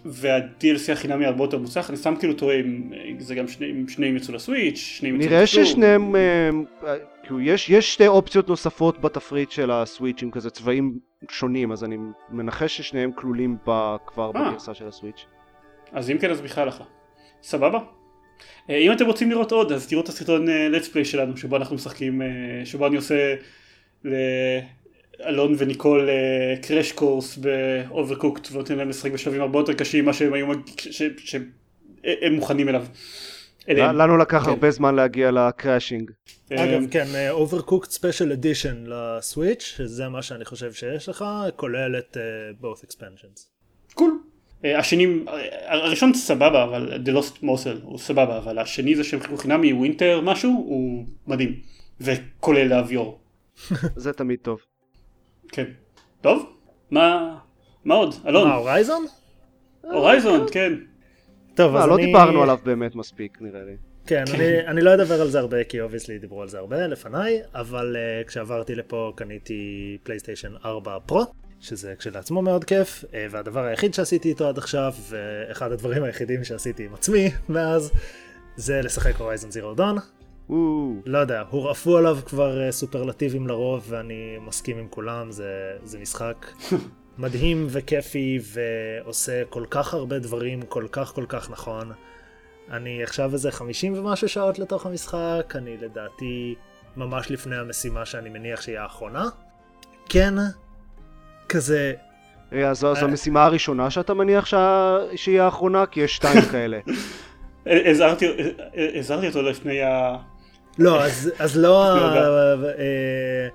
[0.05, 4.16] וה-DLC החינמי הרבה יותר מוצלח אני סתם כאילו טועה אם אה, זה גם שני, אם
[4.16, 5.64] יצאו לסוויץ' שניהם יצאו נראה בתשלום.
[5.64, 6.50] ששניהם, אה,
[7.25, 10.99] כאילו יש, יש שתי אופציות נוספות בתפריט של ה Switch עם כזה צבעים
[11.31, 11.97] שונים, אז אני
[12.31, 14.51] מנחש ששניהם כלולים ב, כבר אה.
[14.51, 15.27] בגרסה של ה Switch.
[15.93, 16.83] אז אם כן אז בכלל לך.
[17.43, 17.79] סבבה?
[18.71, 21.57] אה, אם אתם רוצים לראות עוד אז תראו את הסרטון אה, let's play שלנו שבו
[21.57, 22.23] אנחנו משחקים,
[22.65, 23.35] שבו אני עושה
[24.05, 26.09] לאלון וניקול
[26.62, 30.47] crash course ב Overcooked ונותן להם לשחק בשלבים הרבה יותר קשים ממה שהם היו
[31.19, 32.87] שהם מוכנים אליו.
[33.68, 33.96] אליהם.
[33.96, 34.50] לנו לקח כן.
[34.50, 36.11] הרבה זמן להגיע ל crushing.
[36.53, 41.24] אה, אגב כן אה, Overcooked Special Edition ל Switch שזה מה שאני חושב שיש לך
[41.57, 42.22] כולל את אה,
[42.62, 43.40] both expansions.
[43.95, 44.19] cool.
[44.64, 49.20] אה, השני, אה, הראשון סבבה אבל The Lost Morsel הוא סבבה אבל השני זה שהם
[49.20, 51.61] חילקו חינמי winter משהו הוא מדהים
[52.00, 53.21] וכולל להביור.
[53.96, 54.61] זה תמיד טוב.
[55.48, 55.64] כן.
[56.20, 56.53] טוב?
[56.90, 57.37] מה,
[57.85, 58.14] מה עוד?
[58.27, 59.07] אלון, מה Horizon?
[59.83, 60.72] Horizon, כן.
[61.55, 62.07] טוב מה, אז לא אני...
[62.07, 63.77] דיברנו עליו באמת מספיק נראה לי.
[64.07, 67.40] כן, אני, אני לא אדבר על זה הרבה כי obviously דיברו על זה הרבה לפניי,
[67.55, 71.25] אבל uh, כשעברתי לפה קניתי PlayStation 4 Pro,
[71.61, 76.85] שזה כשלעצמו מאוד כיף, uh, והדבר היחיד שעשיתי איתו עד עכשיו, ואחד הדברים היחידים שעשיתי
[76.85, 77.93] עם עצמי מאז,
[78.57, 79.97] זה לשחק Horizon Zero Dawn.
[81.07, 86.47] לא יודע, הורעפו עליו כבר uh, סופרלטיבים לרוב, ואני מסכים עם כולם, זה, זה משחק
[87.18, 91.92] מדהים וכיפי, ועושה כל כך הרבה דברים כל כך כל כך נכון.
[92.70, 96.55] אני עכשיו איזה 50 ומשהו שעות לתוך המשחק, אני לדעתי
[96.96, 99.24] ממש לפני המשימה שאני מניח שהיא האחרונה.
[100.09, 100.35] כן,
[101.48, 101.92] כזה,
[102.53, 102.94] רגע, זו אה.
[102.94, 105.87] זו המשימה הראשונה שאתה מניח שה- שהיא האחרונה?
[105.87, 106.79] כי יש שתיים כאלה.
[107.66, 108.27] אה, הזהרתי
[108.77, 110.16] אה, הזהרתי אותו לפני ה...
[110.79, 112.14] לא, אז, אז לא ה...
[112.64, 113.48] אה,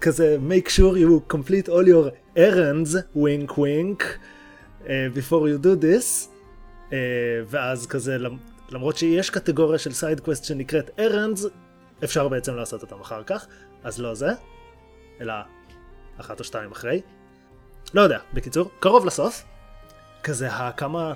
[0.00, 4.04] כזה make sure you complete all your errands, wink wink,
[4.88, 6.28] אה, before you do this,
[6.92, 6.98] אה,
[7.46, 8.38] ואז כזה למ-
[8.70, 11.40] למרות שיש קטגוריה של side quest שנקראת errands,
[12.04, 13.46] אפשר בעצם לעשות אותם אחר כך,
[13.84, 14.30] אז לא זה,
[15.20, 15.34] אלא
[16.20, 17.00] אחת או שתיים אחרי.
[17.94, 19.44] לא יודע, בקיצור, קרוב לסוף.
[20.22, 21.12] כזה הכמה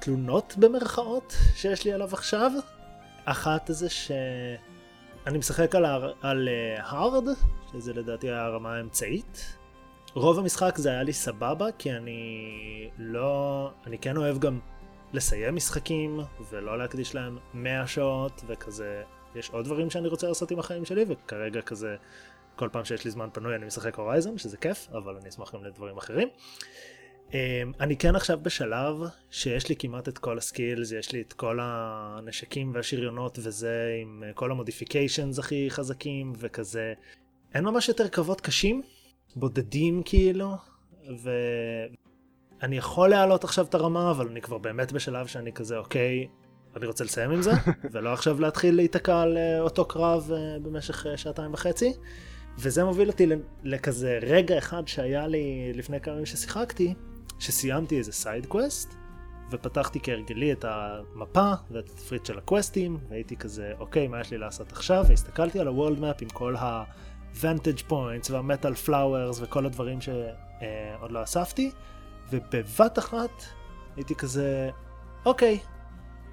[0.00, 2.52] תלונות במרכאות שיש לי עליו עכשיו.
[3.24, 3.88] אחת זה
[5.24, 5.84] שאני משחק על.
[6.22, 7.28] על uh, hard,
[7.72, 9.56] שזה לדעתי הרמה האמצעית.
[10.14, 13.70] רוב המשחק זה היה לי סבבה, כי אני לא...
[13.86, 14.60] אני כן אוהב גם
[15.12, 19.02] לסיים משחקים, ולא להקדיש להם 100 שעות, וכזה...
[19.34, 21.96] יש עוד דברים שאני רוצה לעשות עם החיים שלי, וכרגע כזה...
[22.56, 25.64] כל פעם שיש לי זמן פנוי אני משחק הורייזון, שזה כיף, אבל אני אשמח גם
[25.64, 26.28] לדברים אחרים.
[27.34, 27.36] Um,
[27.80, 28.96] אני כן עכשיו בשלב
[29.30, 34.34] שיש לי כמעט את כל הסקילס, יש לי את כל הנשקים והשריונות וזה עם uh,
[34.34, 36.92] כל המודיפיקיישנס הכי חזקים וכזה.
[37.54, 38.82] אין ממש יותר קרבות קשים,
[39.36, 40.54] בודדים כאילו,
[41.22, 46.28] ואני יכול להעלות עכשיו את הרמה, אבל אני כבר באמת בשלב שאני כזה אוקיי,
[46.76, 47.52] אני רוצה לסיים עם זה,
[47.92, 51.92] ולא עכשיו להתחיל להיתקע על uh, אותו קרב uh, במשך uh, שעתיים וחצי.
[52.58, 53.26] וזה מוביל אותי
[53.64, 56.94] לכזה רגע אחד שהיה לי לפני כמה ימים ששיחקתי,
[57.38, 58.94] שסיימתי איזה side quest,
[59.50, 64.38] ופתחתי כהרגלי את המפה ואת התפריט של ה quests, והייתי כזה, אוקיי, מה יש לי
[64.38, 65.04] לעשות עכשיו?
[65.08, 71.70] והסתכלתי על ה-World Map עם כל ה-Vantage Points וה-Metal Flowers וכל הדברים שעוד לא אספתי,
[72.30, 73.42] ובבת אחת
[73.96, 74.70] הייתי כזה,
[75.26, 75.58] אוקיי,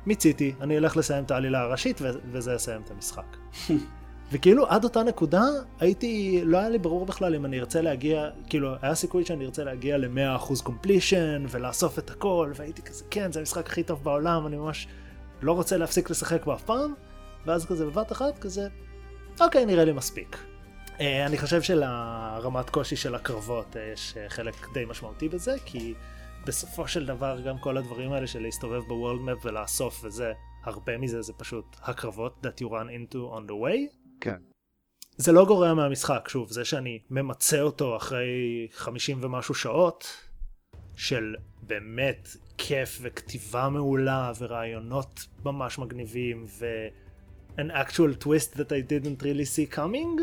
[0.05, 3.37] מיציתי, אני אלך לסיים את העלילה הראשית וזה יסיים את המשחק.
[4.31, 5.43] וכאילו עד אותה נקודה
[5.79, 9.63] הייתי, לא היה לי ברור בכלל אם אני ארצה להגיע, כאילו היה סיכוי שאני ארצה
[9.63, 14.57] להגיע ל-100% completion ולאסוף את הכל, והייתי כזה, כן, זה המשחק הכי טוב בעולם, אני
[14.57, 14.87] ממש
[15.41, 16.93] לא רוצה להפסיק לשחק בו אף פעם,
[17.45, 18.67] ואז כזה בבת אחת כזה,
[19.41, 20.37] אוקיי, נראה לי מספיק.
[20.87, 25.93] Uh, אני חושב שלרמת קושי של הקרבות uh, יש uh, חלק די משמעותי בזה, כי
[26.45, 31.21] בסופו של דבר גם כל הדברים האלה של להסתובב בוורלד מפ ולאסוף וזה, הרבה מזה
[31.21, 34.00] זה פשוט הקרבות that you run into on the way.
[34.21, 34.35] כן.
[35.17, 40.07] זה לא גורע מהמשחק, שוב, זה שאני ממצה אותו אחרי 50 ומשהו שעות
[40.95, 46.65] של באמת כיף וכתיבה מעולה ורעיונות ממש מגניבים ו...
[47.57, 50.21] an actual twist that I didn't really see coming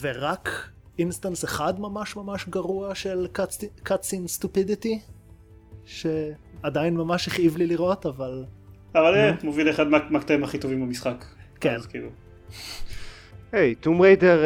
[0.00, 3.26] ורק instance אחד ממש ממש גרוע של
[3.84, 4.98] cutscene stupidity
[5.84, 8.44] שעדיין ממש הכאיב לי לראות אבל
[8.94, 11.24] אבל אה, מוביל אחד מהקטעים הכי טובים במשחק.
[11.60, 11.74] כן.
[11.74, 12.08] אז כאילו.
[13.54, 14.42] היי, טומב ריידר,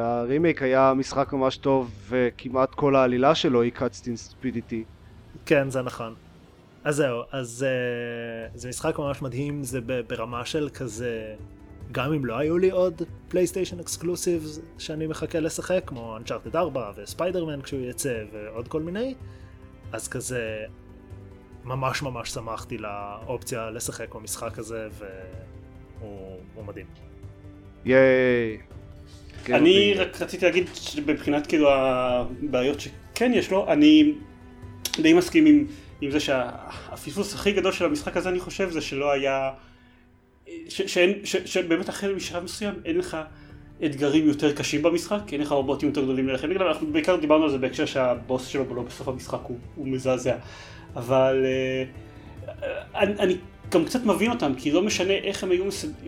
[0.00, 4.84] הרימייק היה משחק ממש טוב וכמעט כל העלילה שלו היא cutscene stupidity.
[5.46, 6.14] כן, זה נכון.
[6.84, 11.34] אז זהו, אז uh, זה משחק ממש מדהים, זה ברמה של כזה,
[11.92, 17.62] גם אם לא היו לי עוד פלייסטיישן exclusives שאני מחכה לשחק, כמו Uncharted 4 וספיידרמן
[17.62, 19.14] כשהוא יצא ועוד כל מיני,
[19.92, 20.64] אז כזה
[21.64, 24.88] ממש ממש שמחתי לאופציה לשחק במשחק הזה
[26.00, 27.07] והוא מדהים.
[27.88, 28.58] ייי.
[29.50, 34.12] אני רק רציתי להגיד שבבחינת כאילו הבעיות שכן יש לו, אני
[35.00, 35.66] די מסכים עם,
[36.00, 39.50] עם זה שהפספוס הכי גדול של המשחק הזה אני חושב זה שלא היה,
[40.68, 43.16] ש, שאין, ש, שבאמת החל משלב מסוים אין לך
[43.84, 47.50] אתגרים יותר קשים במשחק, אין לך רובוטים יותר גדולים ללכת נגדם, אנחנו בעיקר דיברנו על
[47.50, 50.36] זה בהקשר שהבוס שלו לא בסוף המשחק הוא, הוא מזעזע,
[50.96, 52.48] אבל uh,
[52.94, 53.36] אני, אני
[53.70, 55.64] גם קצת מבין אותם, כי לא משנה איך הם היו,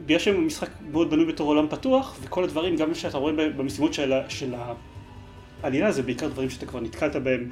[0.07, 4.13] בגלל שהם במשחק מאוד בנוי בתור עולם פתוח, וכל הדברים, גם שאתה רואה במשימות של,
[4.29, 4.55] של
[5.63, 7.51] העלילה, זה בעיקר דברים שאתה כבר נתקלת בהם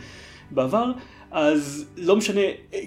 [0.50, 0.92] בעבר,
[1.30, 2.40] אז לא משנה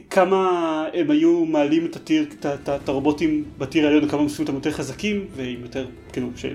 [0.09, 0.49] כמה
[0.93, 2.25] הם היו מעלים את, הטיר,
[2.69, 6.45] את, הרובוטים בטיר העליון, כמה הם עושים אותם יותר חזקים, ועם יותר, כאילו, ש,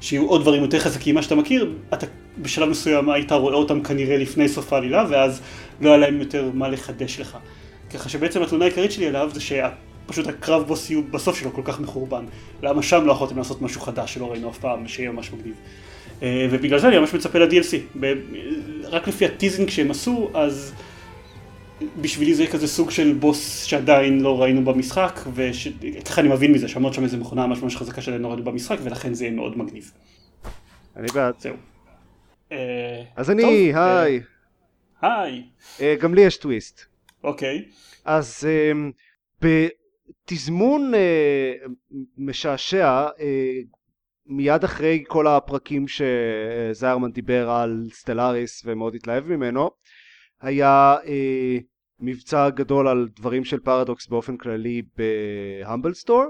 [0.00, 2.06] שיהיו עוד דברים יותר חזקים ממה שאתה מכיר, אתה
[2.38, 5.42] בשלב מסוים היית רואה אותם כנראה לפני סוף העלילה, ואז
[5.80, 7.38] לא היה להם יותר מה לחדש לך.
[7.94, 9.68] ככה שבעצם התלונה העיקרית שלי עליו זה שה...
[10.10, 12.24] פשוט הקרב בוסיות בסוף שלו כל כך מחורבן.
[12.62, 15.54] למה שם לא יכולתם לעשות משהו חדש שלא ראינו אף פעם, שיהיה ממש מגניב.
[16.22, 17.98] אה, ובגלל זה אני ממש מצפה ל-DLC.
[18.84, 20.74] רק לפי הטיזינג שהם עשו, אז
[22.00, 26.94] בשבילי זה כזה סוג של בוס שעדיין לא ראינו במשחק, וככה אני מבין מזה, שעמוד
[26.94, 29.92] שם איזה מכונה ממש ממש חזקה שעדיין לא ראינו במשחק, ולכן זה יהיה מאוד מגניב.
[30.96, 31.34] אני בעד.
[31.38, 31.54] זהו.
[32.52, 34.20] אה, אז אני, אה, היי.
[35.02, 35.42] היי.
[35.96, 36.84] גם לי יש טוויסט.
[37.24, 37.64] אוקיי.
[38.04, 38.44] אז
[40.24, 41.52] תזמון אה,
[42.18, 43.60] משעשע אה,
[44.26, 49.70] מיד אחרי כל הפרקים שזיירמן דיבר על סטלאריס ומאוד התלהב ממנו
[50.40, 51.58] היה אה,
[52.00, 56.24] מבצע גדול על דברים של פרדוקס באופן כללי בהאמבל סטור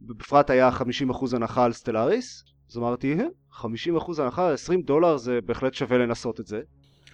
[0.00, 3.16] בפרט היה 50% הנחה על סטלאריס אז אמרתי
[3.52, 6.60] 50% הנחה 20 דולר זה בהחלט שווה לנסות את זה.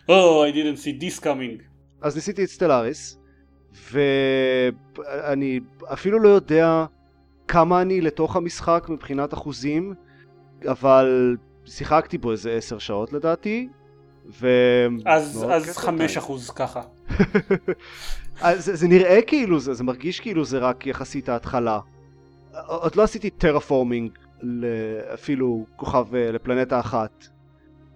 [0.07, 1.62] Oh, I didn't see this coming.
[2.00, 3.17] אז ניסיתי את סטלאריס
[3.92, 5.61] ואני
[5.92, 6.85] אפילו לא יודע
[7.48, 9.94] כמה אני לתוך המשחק מבחינת אחוזים,
[10.66, 13.68] אבל שיחקתי בו איזה עשר שעות לדעתי.
[14.40, 14.48] ו...
[15.07, 16.83] אז, אז חמש אחוז ככה.
[18.40, 21.81] אז זה, זה נראה כאילו זה, זה מרגיש כאילו זה רק יחסית ההתחלה.
[22.66, 24.11] עוד לא עשיתי terraforming
[25.14, 27.28] אפילו כוכב אה, לפלנטה אחת.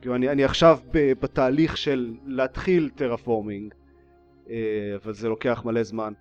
[0.00, 3.74] כאילו אני, אני עכשיו בתהליך של להתחיל terraforming.
[4.50, 4.56] אה,
[5.04, 6.12] אבל זה לוקח מלא זמן.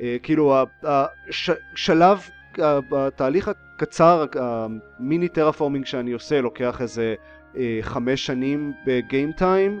[0.00, 2.28] אה, כאילו השלב,
[2.92, 7.14] התהליך הקצר, המיני terraforming שאני עושה לוקח איזה
[7.56, 9.80] אה, חמש שנים ב game time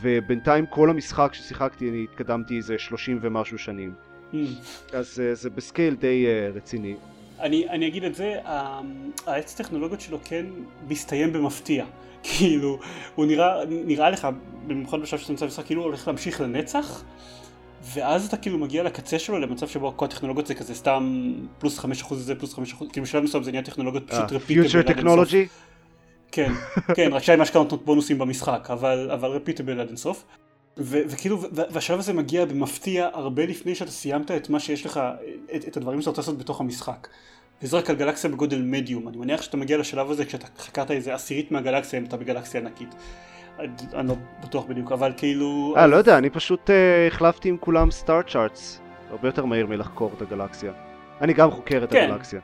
[0.00, 3.94] ובינתיים כל המשחק ששיחקתי אני התקדמתי איזה שלושים ומשהו שנים.
[4.32, 4.36] Mm.
[4.92, 6.96] אז זה בסקייל די רציני.
[7.40, 8.36] אני, אני אגיד את זה,
[9.26, 10.46] העץ טכנולוגיות שלו כן
[10.88, 11.84] מסתיים במפתיע.
[12.22, 12.78] כאילו,
[13.14, 14.28] הוא נראה, נראה לך,
[14.66, 17.04] במיוחד בשלב שאתה נמצא במשחק, כאילו הוא הולך להמשיך לנצח,
[17.94, 22.02] ואז אתה כאילו מגיע לקצה שלו למצב שבו כל הטכנולוגיות זה כזה סתם פלוס חמש
[22.02, 24.68] אחוז זה פלוס חמש אחוז, כאילו בשלב מסוים זה נהיה טכנולוגיות פשוט רפיטבל.
[24.68, 25.46] פיוטר טכנולוגי?
[26.32, 26.52] כן,
[26.94, 30.24] כן, רק שם יש כמה בונוסים במשחק, אבל, אבל רפיטבל עד אינסוף.
[30.78, 35.00] וכאילו, והשלב הזה מגיע במפתיע הרבה לפני שאתה סיימת את מה שיש לך,
[35.56, 37.08] את, את הדברים שאתה רוצה לעשות בתוך המשחק.
[37.62, 41.14] וזה רק על גלקסיה בגודל מדיום, אני מניח שאתה מגיע לשלב הזה כשאתה חקרת איזה
[41.14, 42.94] עשירית מהגלקסיה אם אתה בגלקסיה ענקית.
[43.94, 45.74] אני לא בטוח בדיוק, אבל כאילו...
[45.76, 48.80] אה, לא יודע, אני פשוט אה, החלפתי עם כולם סטאר צ'ארטס.
[49.10, 50.72] הרבה יותר מהיר מלחקור את הגלקסיה.
[51.20, 52.10] אני גם חוקר את כן.
[52.10, 52.40] הגלקסיה.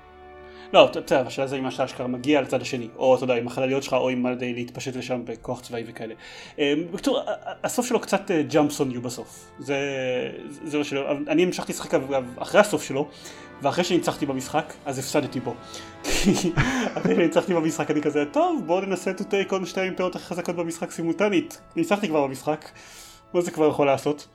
[0.74, 3.82] לא, בסדר, השאלה זה אם אתה אשכרה מגיע לצד השני, או אתה יודע, עם החלליות
[3.82, 6.14] שלך, או עם על להתפשט לשם בכוח צבאי וכאלה.
[6.58, 7.20] אמ, בקיצור,
[7.64, 9.50] הסוף שלו קצת ג'אמפס און יו בסוף.
[9.58, 9.76] זה,
[10.64, 11.94] זה מה שלא, אני המשכתי לשחק
[12.38, 13.08] אחרי הסוף שלו,
[13.62, 15.54] ואחרי שניצחתי במשחק, אז הפסדתי בו.
[16.98, 20.56] אחרי שניצחתי במשחק אני כזה, טוב, בואו ננסה to take on שתי האימפריות הכי חזקות
[20.56, 21.60] במשחק סימולטנית.
[21.76, 22.70] ניצחתי כבר במשחק,
[23.34, 24.28] מה זה כבר יכול לעשות?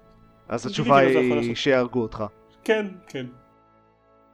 [0.49, 2.23] אז התשובה היא שיהרגו אותך.
[2.63, 3.25] כן, כן.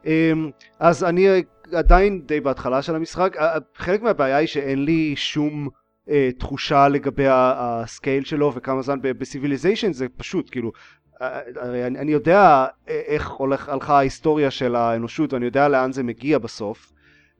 [0.06, 1.28] אמ, אז אני
[1.74, 3.38] עדיין די בהתחלה של המשחק,
[3.76, 5.70] חלק מהבעיה היא שאין לי שום
[6.10, 10.72] אה, תחושה לגבי ה scale שלו וכמה זמן בסיביליזיישן זה פשוט כאילו
[11.20, 16.38] הרי אני, אני יודע איך הולך, הלכה ההיסטוריה של האנושות ואני יודע לאן זה מגיע
[16.38, 16.92] בסוף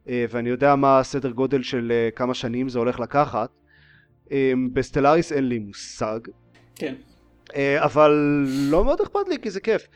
[0.08, 3.50] אה, ואני יודע מה הסדר גודל של אה, כמה שנים זה הולך לקחת.
[4.32, 6.20] אה, בסטלאריס אין לי מושג.
[6.74, 6.94] כן.
[7.78, 8.10] אבל
[8.46, 9.88] לא מאוד אכפת לי כי זה כיף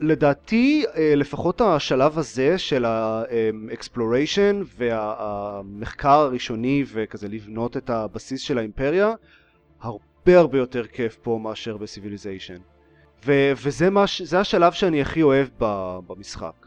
[0.00, 0.84] לדעתי
[1.16, 9.12] לפחות השלב הזה של ה exploration והמחקר הראשוני וכזה לבנות את הבסיס של האימפריה
[9.80, 12.56] הרבה הרבה יותר כיף פה מאשר בסיביליזיישן
[13.26, 16.66] ו- וזה מש- השלב שאני הכי אוהב ב- במשחק.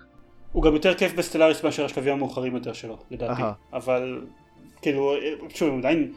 [0.51, 3.41] הוא גם יותר כיף בסטלאריס מאשר השלבים המאוחרים יותר שלו, לדעתי.
[3.41, 3.45] Aha.
[3.73, 4.21] אבל,
[4.81, 5.13] כאילו,
[5.49, 6.13] שוב, הם עדיין,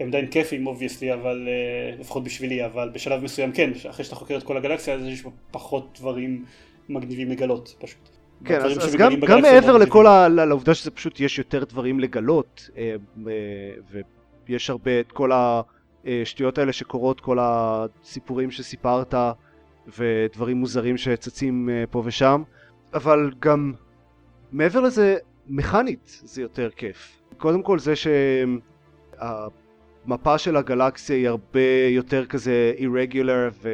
[0.00, 4.36] הם עדיין כיפים obviously, אבל, uh, לפחות בשבילי, אבל בשלב מסוים כן, אחרי שאתה חוקר
[4.36, 6.44] את כל הגלקסיה, אז יש פחות דברים
[6.88, 8.08] מגניבים לגלות, פשוט.
[8.44, 10.28] כן, אז, אז גם, גם מעבר לכל ה...
[10.28, 12.94] לעובדה שזה פשוט יש יותר דברים לגלות, אה,
[13.28, 13.32] אה,
[14.48, 15.30] ויש הרבה את כל
[16.04, 19.14] השטויות האלה שקורות, כל הסיפורים שסיפרת,
[19.98, 22.42] ודברים מוזרים שצצים פה ושם,
[22.94, 23.72] אבל גם
[24.52, 25.16] מעבר לזה,
[25.48, 27.22] מכנית זה יותר כיף.
[27.36, 27.94] קודם כל זה
[30.04, 33.68] שהמפה של הגלקסיה היא הרבה יותר כזה irregular ו...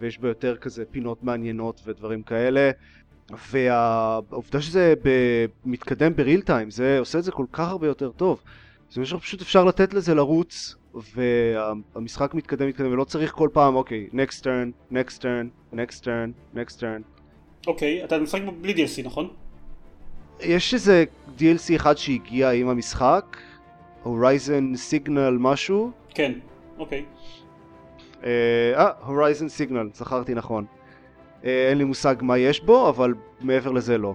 [0.00, 2.70] ויש בה יותר כזה פינות מעניינות ודברים כאלה.
[3.50, 4.94] והעובדה שזה
[5.64, 8.42] מתקדם בריל טיים זה עושה את זה כל כך הרבה יותר טוב.
[8.90, 14.08] זה אומר שפשוט אפשר לתת לזה לרוץ והמשחק מתקדם מתקדם ולא צריך כל פעם אוקיי
[14.12, 17.02] next turn, next turn, next turn, next turn.
[17.66, 19.28] אוקיי, אתה משחק בלי DLC נכון?
[20.40, 21.04] יש איזה
[21.38, 23.36] DLC אחד שהגיע עם המשחק
[24.06, 25.90] הורייזן סיגנל משהו?
[26.14, 26.32] כן,
[26.78, 27.04] אוקיי.
[28.24, 30.64] אה, הורייזן סיגנל, זכרתי נכון.
[31.44, 34.14] אה, אין לי מושג מה יש בו, אבל מעבר לזה לא.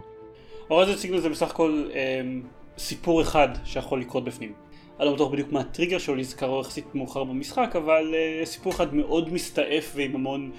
[0.67, 2.21] הורייזן סיגנל זה בסך הכל אה,
[2.77, 4.53] סיפור אחד שיכול לקרות בפנים.
[4.99, 8.95] אני לא בטוח בדיוק מה הטריגר שלו נזכר יחסית מאוחר במשחק, אבל uh, סיפור אחד
[8.95, 10.51] מאוד מסתעף ועם המון,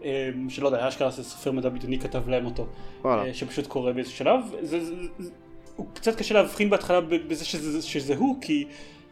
[0.00, 0.04] uh,
[0.48, 2.66] שלא יודע, אשכרה זה סופר מדע בדיוני כתב להם אותו,
[3.02, 4.40] uh, שפשוט קורה באיזה שלב.
[4.62, 5.30] זה, זה,
[5.80, 8.64] הוא קצת קשה להבחין בהתחלה בזה שזה, שזה הוא, כי,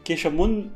[0.05, 0.69] כי יש המון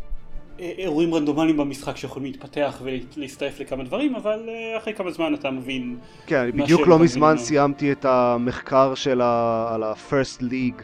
[0.58, 5.96] אירועים רנדומליים במשחק שיכולים להתפתח ולהסתעף לכמה דברים, אבל אחרי כמה זמן אתה מבין...
[6.26, 9.70] כן, בדיוק לא מזמן סיימתי את המחקר של ה...
[9.74, 10.82] על ה-first league,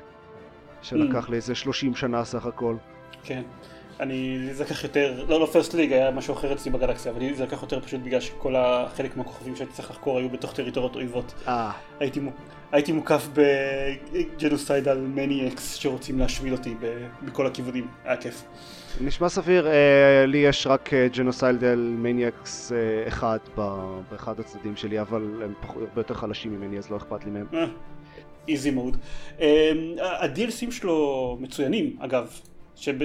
[0.83, 1.31] שלקח mm.
[1.31, 2.77] לי איזה 30 שנה סך הכל.
[3.23, 3.43] כן.
[4.01, 7.45] אני, זה לקח יותר, לא, לא פרסט ליג, היה משהו אחר אצלי בגלקסיה, אבל זה
[7.45, 11.35] לקח יותר פשוט בגלל שכל החלק מהכוכבים שהייתי צריך לחקור היו בתוך טריטוריות אויבות.
[11.49, 11.73] אה.
[12.01, 12.21] הייתי,
[12.73, 16.75] הייתי מוקף ב genocidal maniacs שרוצים להשמיד אותי
[17.23, 18.45] בכל הכיוונים, היה כיף.
[19.01, 22.73] נשמע סביר, אה, לי יש רק genocidal maniacs
[23.09, 23.39] אחד
[24.11, 27.47] באחד הצדדים שלי, אבל הם הרבה יותר חלשים ממני אז לא אכפת לי מהם.
[28.49, 28.97] Easy mode.
[30.01, 32.41] ה-DLC ים שלו מצוינים אגב,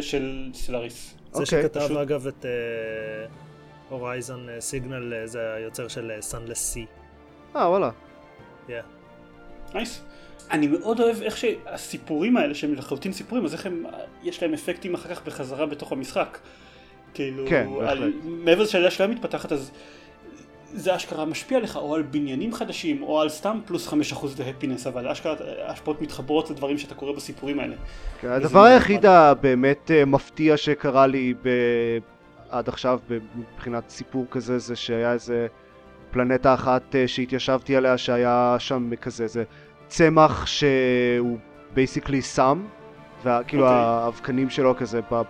[0.02, 1.14] של סטלאריס.
[1.32, 1.98] זה שכתב פשוט...
[1.98, 2.46] אגב את
[3.90, 6.86] הורייזון uh, סיגנל uh, זה היוצר של סאנלס uh, סי.
[7.56, 7.90] אה וואלה.
[9.74, 10.04] נייס.
[10.52, 13.86] אני מאוד אוהב איך שהסיפורים האלה שהם לחלוטין סיפורים אז איך הם
[14.24, 16.38] יש להם אפקטים אחר כך בחזרה בתוך המשחק.
[17.14, 18.14] כאילו, כן, בהחלט.
[18.24, 19.72] מעבר לשאלה שלהם מתפתחת אז
[20.74, 24.88] זה אשכרה משפיע לך או על בניינים חדשים או על סתם פלוס חמש אחוז והפינס
[24.88, 27.76] אבל אשכרה ההשפעות מתחברות לדברים שאתה קורא בסיפורים האלה.
[28.22, 31.50] כן, הדבר היחיד הבאמת אה, מפתיע שקרה לי ב...
[32.50, 33.00] עד עכשיו
[33.36, 35.48] מבחינת סיפור כזה זה שהיה איזה
[36.12, 39.44] פלנטה אחת אה, שהתיישבתי עליה שהיה שם כזה איזה
[39.88, 41.38] צמח שהוא
[41.74, 42.66] בייסיקלי סם
[43.24, 43.70] וכאילו okay.
[43.70, 43.86] אוקיי.
[43.86, 45.22] האבקנים שלו כזה בא,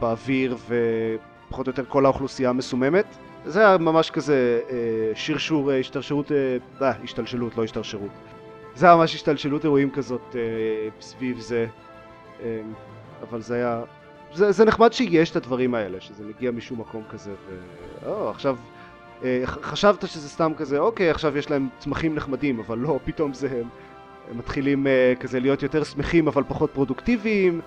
[0.00, 4.76] באוויר ופחות או יותר כל האוכלוסייה מסוממת זה היה ממש כזה אה,
[5.14, 8.10] שרשור, אה, השתרשרות, אה, אה, השתלשלות, לא השתרשרות.
[8.74, 10.40] זה היה ממש השתלשלות אירועים כזאת אה,
[11.00, 11.66] סביב זה,
[12.42, 12.60] אה,
[13.22, 13.82] אבל זה היה...
[14.34, 17.56] זה, זה נחמד שיש את הדברים האלה, שזה מגיע משום מקום כזה, ו...
[18.08, 18.56] או, עכשיו...
[19.24, 23.48] אה, חשבת שזה סתם כזה, אוקיי, עכשיו יש להם צמחים נחמדים, אבל לא, פתאום זה
[23.50, 23.68] הם,
[24.30, 27.60] הם מתחילים אה, כזה להיות יותר שמחים אבל פחות פרודוקטיביים,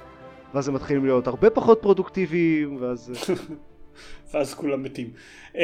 [0.54, 3.12] ואז הם מתחילים להיות הרבה פחות פרודוקטיביים, ואז...
[4.34, 5.10] ואז כולם מתים.
[5.56, 5.62] אמ,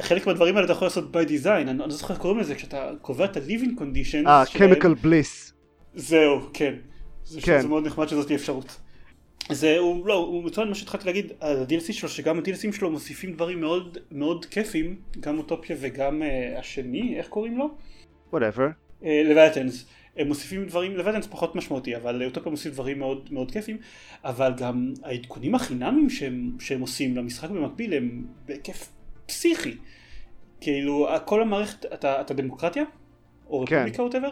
[0.00, 2.90] חלק מהדברים האלה אתה יכול לעשות by design, אני לא זוכר איך קוראים לזה, כשאתה
[3.00, 4.26] קובע את ה-living conditions.
[4.26, 5.52] אה, chemical bliss.
[5.94, 6.74] זהו, כן.
[7.24, 7.60] זה, כן.
[7.60, 8.80] זה מאוד נחמד שזאת אפשרות.
[9.52, 13.60] זה, הוא, לא, הוא מצוין מה שהתחלתי להגיד ה-DLC שלו, שגם ה-DLCים שלו מוסיפים דברים
[13.60, 17.68] מאוד מאוד כיפים, גם אוטופיה וגם uh, השני, איך קוראים לו?
[18.32, 19.02] whatever.
[19.02, 19.06] Uh.
[20.16, 23.76] הם מוסיפים דברים, לוודנס פחות משמעותי, אבל אוטופיה מוסיף דברים מאוד מאוד כיפים,
[24.24, 28.88] אבל גם העדכונים החינמים שהם, שהם עושים למשחק במקביל הם בהיקף
[29.26, 29.76] פסיכי.
[30.60, 32.84] כאילו, כל המערכת, אתה, אתה דמוקרטיה?
[33.50, 33.76] או כן.
[33.76, 34.28] רפובליקה whatever?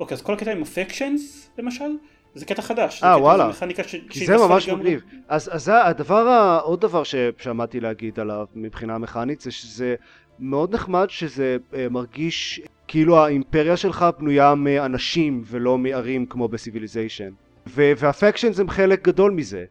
[0.00, 1.96] אוקיי, אז כל הקטע עם ה factions, למשל,
[2.34, 3.02] זה קטע חדש.
[3.02, 3.50] אה, וואלה.
[3.52, 4.68] זה ש- כי זה ממש.
[4.68, 5.00] מגניב.
[5.28, 9.94] אז, אז זה הדבר, עוד דבר ש- שעמדתי להגיד עליו מבחינה מכנית, זה שזה
[10.38, 17.30] מאוד נחמד שזה אה, מרגיש כאילו האימפריה שלך בנויה מאנשים ולא מערים כמו בסיביליזיישן.
[17.66, 19.64] וה factions הם חלק גדול מזה.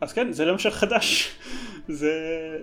[0.00, 1.30] אז כן, זה למשל חדש.
[1.88, 2.12] זה,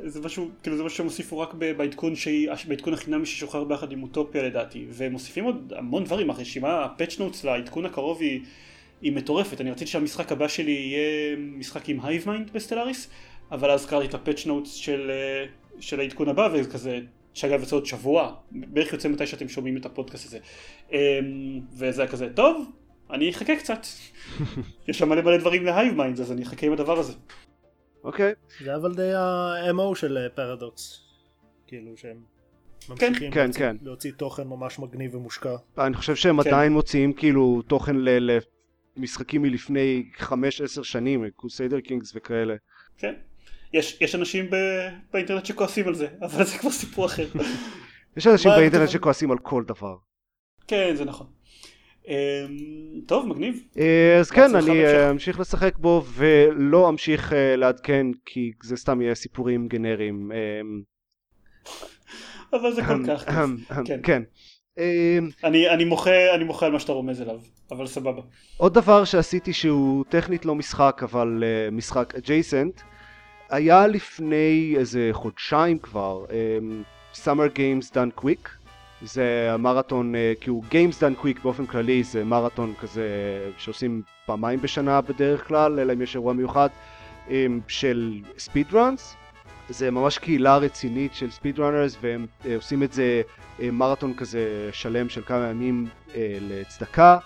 [0.06, 4.04] זה משהו, כאילו זה משהו שהם הוסיפו רק בעדכון, שהיא, בעדכון החינמי ששוחרר ביחד עם
[4.04, 8.42] אוטופיה לדעתי, והם מוסיפים עוד המון דברים, הרשימה, ה patch notes לעדכון הקרוב היא,
[9.02, 13.10] היא מטורפת, אני רציתי שהמשחק הבא שלי יהיה משחק עם hive mind ב Stellaris,
[13.52, 15.46] אבל אז קראתי את ה patch notes של, אה,
[15.80, 17.00] של העדכון הבא, וזה כזה,
[17.34, 20.40] שאגב יוצא עוד שבוע, בערך יוצא מתי שאתם שומעים את הפודקאסט הזה,
[20.92, 20.98] אמ,
[21.78, 22.72] וזה היה כזה, טוב,
[23.12, 23.80] אני אחכה קצת,
[24.88, 27.14] יש שם מלא מלא דברים ל hive mind, אז אני אחכה עם הדבר הזה.
[28.04, 28.34] אוקיי?
[28.64, 31.02] זה אבל די ה-MO של אה, פרדוקס.
[31.68, 32.18] כאילו שהם
[32.90, 33.76] ממשיכים כן, להוציא- כן.
[33.82, 35.56] להוציא תוכן ממש מגניב ומושקע.
[35.78, 36.50] אני חושב שהם כן.
[36.50, 38.38] עדיין מוציאים כאילו תוכן ל-
[38.98, 40.24] למשחקים מלפני 5-10
[40.84, 42.56] שנים, קוסיידר קינגס וכאלה.
[42.98, 43.14] כן.
[43.74, 44.56] יש, יש אנשים ב,
[45.14, 47.28] באינטרנט שכועסים על זה, אבל זה כבר סיפור אחר.
[48.18, 49.96] יש אנשים באינטרנט שכועסים על כל דבר.
[50.68, 51.28] כן, זה נכון.
[52.08, 53.64] אמ, טוב, מגניב.
[53.78, 54.86] אה, אז כן, אני.
[54.86, 60.32] אה, אמשיך לשחק בו ולא אמשיך אה, לעדכן כי זה סתם יהיה סיפורים גנריים.
[60.32, 60.62] אה,
[62.60, 63.26] אבל זה כל כך
[63.86, 64.02] כן.
[64.04, 64.24] כן.
[64.80, 67.40] אה, אני, מוחה, על מה שאתה רומז אליו,
[67.72, 68.22] אבל סבבה.
[68.58, 72.82] עוד דבר שעשיתי שהוא טכנית לא משחק אבל משחק adjacent
[73.52, 78.50] היה לפני איזה חודשיים כבר um, Summer Games Done Quick.
[79.02, 83.08] זה המרתון, uh, כי הוא Games Done Quick באופן כללי זה מרתון כזה
[83.58, 86.70] שעושים פעמיים בשנה בדרך כלל אלא אם יש אירוע מיוחד
[87.28, 87.32] um,
[87.68, 89.16] של ספיד ראנס
[89.70, 93.22] זה ממש קהילה רצינית של ספיד ראנרס והם uh, עושים את זה
[93.60, 95.88] uh, מרתון כזה שלם של כמה ימים
[96.42, 97.18] לצדקה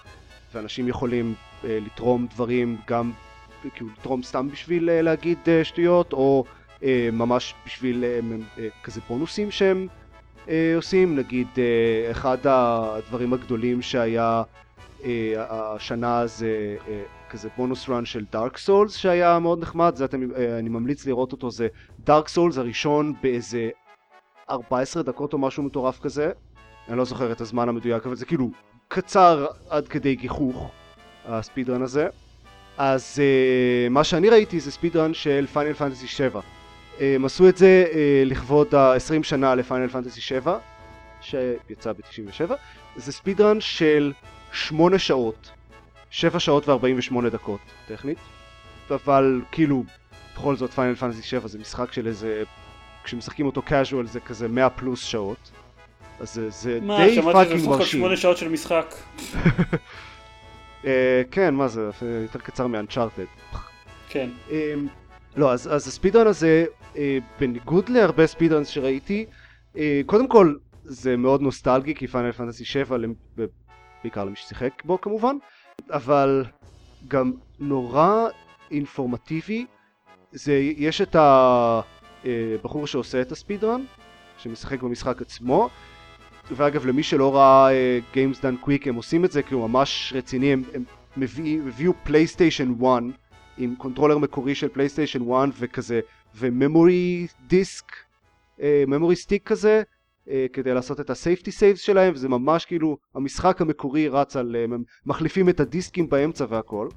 [0.55, 3.11] ואנשים יכולים אה, לתרום דברים גם
[3.69, 6.43] כאילו לתרום סתם בשביל אה, להגיד אה, שטויות או
[6.83, 8.03] אה, ממש בשביל
[8.83, 9.87] כזה בונוסים שהם
[10.75, 11.15] עושים.
[11.15, 11.47] נגיד
[12.11, 14.43] אחד הדברים הגדולים שהיה
[15.49, 16.75] השנה זה
[17.29, 19.95] כזה bonus run של Dark Souls שהיה מאוד נחמד.
[19.95, 20.21] זה אתם,
[20.59, 21.67] אני ממליץ לראות אותו זה
[21.99, 23.69] Dark Souls הראשון באיזה
[24.49, 26.31] 14 דקות או משהו מטורף כזה.
[26.89, 28.51] אני לא זוכר את הזמן המדויק אבל זה כאילו
[28.87, 30.71] קצר עד כדי גיחוך
[31.25, 32.07] ה speedrun הזה
[32.77, 37.57] אז uh, מה שאני ראיתי זה speedrun של Final Fantasy 7 uh, הם עשו את
[37.57, 37.95] זה uh,
[38.25, 40.57] לכבוד ה-20 שנה ל Final Fantasy 7
[41.21, 42.53] שיצא ב-97
[42.95, 44.13] זה speedrun של
[44.51, 45.51] 8 שעות
[46.09, 48.17] 7 שעות ו-48 דקות טכנית.
[48.91, 49.83] אבל כאילו
[50.33, 52.43] בכל זאת Final Fantasy 7 זה משחק של איזה
[53.03, 55.51] כשמשחקים אותו casual זה כזה 100 פלוס שעות.
[56.19, 57.99] אז זה, זה מה, די שמעתי שזה fucking בסך הכל מרשים.
[57.99, 58.95] שמונה שעות של משחק.
[60.85, 61.89] אה, כן, מה זה,
[62.21, 63.25] יותר קצר מ Uncharted.
[64.09, 64.29] כן.
[65.35, 66.65] לא, אז, אז ה speedrun הזה,
[66.97, 69.25] אה, בניגוד להרבה speedruns שראיתי,
[69.77, 73.45] אה, קודם כל זה מאוד נוסטלגי, כי Final Fantasy 7, למ- ב-
[74.03, 75.35] בעיקר למי ששיחק בו כמובן,
[75.91, 76.45] אבל
[77.07, 78.27] גם נורא
[78.71, 79.65] אינפורמטיבי.
[80.31, 83.81] זה, יש את הבחור שעושה את ה speedrun,
[84.37, 85.69] שמשחק במשחק עצמו,
[86.51, 90.13] ואגב למי שלא ראה uh, Games Done Quick הם עושים את זה כי הוא ממש
[90.15, 90.83] רציני הם, הם
[91.17, 93.03] מביאים, הביאו PlayStation 1
[93.57, 95.99] עם controller מקורי של PlayStation 1 וכזה
[96.35, 97.91] ו memory disk
[98.87, 99.83] memory stick כזה
[100.27, 104.55] uh, כדי לעשות את ה safety saves שלהם וזה ממש כאילו המשחק המקורי רץ על
[104.55, 106.89] הם מחליפים את הדיסקים באמצע והכל.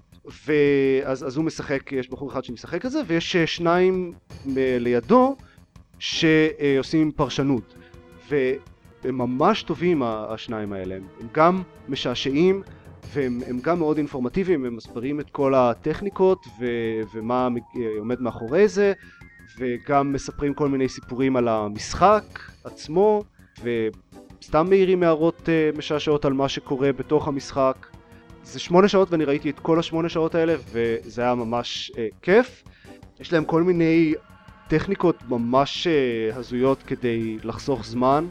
[0.47, 4.13] ואז אז הוא משחק יש בחור אחד שמשחק את זה ויש שניים
[4.57, 5.37] לידו
[5.99, 7.75] שעושים פרשנות.
[8.31, 8.37] ו...
[9.05, 12.63] הם ממש טובים השניים האלה, הם גם משעשעים
[13.13, 17.49] והם הם גם מאוד אינפורמטיביים, הם מסבירים את כל הטכניקות ו- ומה
[17.99, 18.93] עומד מאחורי זה
[19.59, 22.25] וגם מספרים כל מיני סיפורים על המשחק
[22.65, 23.23] עצמו
[23.63, 27.87] וסתם מעירים הערות uh, משעשעות על מה שקורה בתוך המשחק.
[28.45, 32.65] זה שמונה שעות ואני ראיתי את כל השמונה שעות האלה וזה היה ממש uh, כיף.
[33.21, 34.15] יש להם כל מיני
[34.69, 38.27] טכניקות ממש uh, הזויות כדי לחסוך זמן.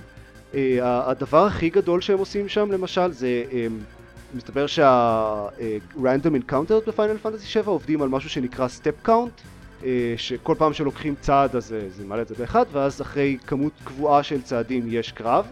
[0.58, 7.18] Uh, הדבר הכי גדול שהם עושים שם למשל זה um, מסתבר שה-random encounters ב Final
[7.18, 9.42] Fantasy 7 עובדים על משהו שנקרא step count
[9.82, 9.86] uh,
[10.18, 14.24] שכל פעם שלוקחים צעד אז uh, זה מעלה את זה באחד ואז אחרי כמות קבועה
[14.24, 15.46] של צעדים יש קרב.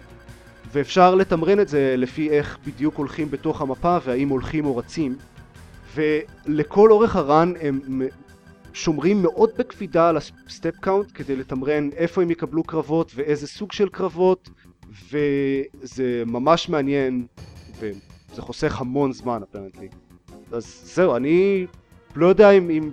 [0.71, 5.15] ואפשר לתמרן את זה לפי איך בדיוק הולכים בתוך המפה והאם הולכים או רצים.
[5.95, 8.01] ולכל אורך ה run הם
[8.73, 13.71] שומרים מאוד בקפידה על ה step count כדי לתמרן איפה הם יקבלו קרבות ואיזה סוג
[13.71, 14.49] של קרבות
[15.11, 17.25] וזה ממש מעניין
[18.33, 19.87] זה חוסך המון זמן apparently.
[20.51, 21.65] אז זהו, אני
[22.15, 22.89] לא יודע אם, אם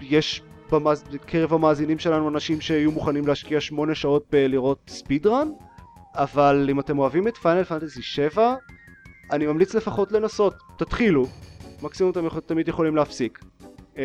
[0.00, 1.04] יש במאז...
[1.12, 5.48] בקרב המאזינים שלנו אנשים שיהיו מוכנים להשקיע שמונה שעות בלראות speedrun,
[6.14, 8.54] אבל אם אתם אוהבים את Final Fantasy 7,
[9.32, 11.26] אני ממליץ לפחות לנסות, תתחילו,
[11.82, 13.38] מקסימום אתם יכול, תמיד יכולים להפסיק.
[13.94, 13.98] Uh,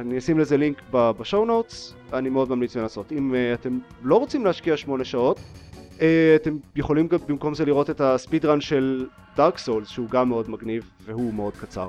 [0.00, 3.12] אני אשים לזה לינק ב show notes, אני מאוד ממליץ לנסות.
[3.12, 5.40] אם uh, אתם לא רוצים להשקיע שמונה שעות,
[6.36, 10.50] אתם יכולים גם במקום זה לראות את הספיד רן של דארק סולס, שהוא גם מאוד
[10.50, 11.88] מגניב, והוא מאוד קצר.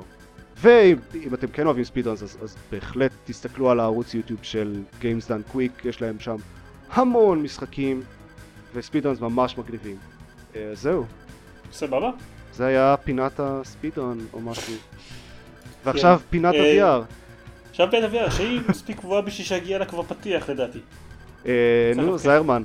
[0.58, 5.56] ואם אתם כן אוהבים ספידרנס אז, אז בהחלט תסתכלו על הערוץ יוטיוב של Games Done
[5.56, 6.36] Quick, יש להם שם
[6.92, 8.02] המון משחקים
[8.74, 9.96] וספידרנס ממש מגניבים.
[10.54, 11.06] Uh, זהו.
[11.72, 12.12] סבבה.
[12.54, 14.74] זה היה פינת הספידרן או משהו.
[15.86, 16.26] ועכשיו כן.
[16.30, 17.04] פינת אה, ה-VR.
[17.70, 20.80] עכשיו פינת ה-VR, שהיא מספיק גבוהה בשביל שיגיע לה כבר פתיח לדעתי.
[21.46, 22.64] אה, נו, זיירמן.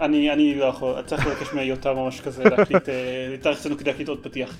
[0.00, 2.88] אני, אני לא יכול, צריך לבקש מהיותה ממש כזה להקליט,
[3.32, 4.58] לתארך אצלנו כדי להקליט עוד פתיח.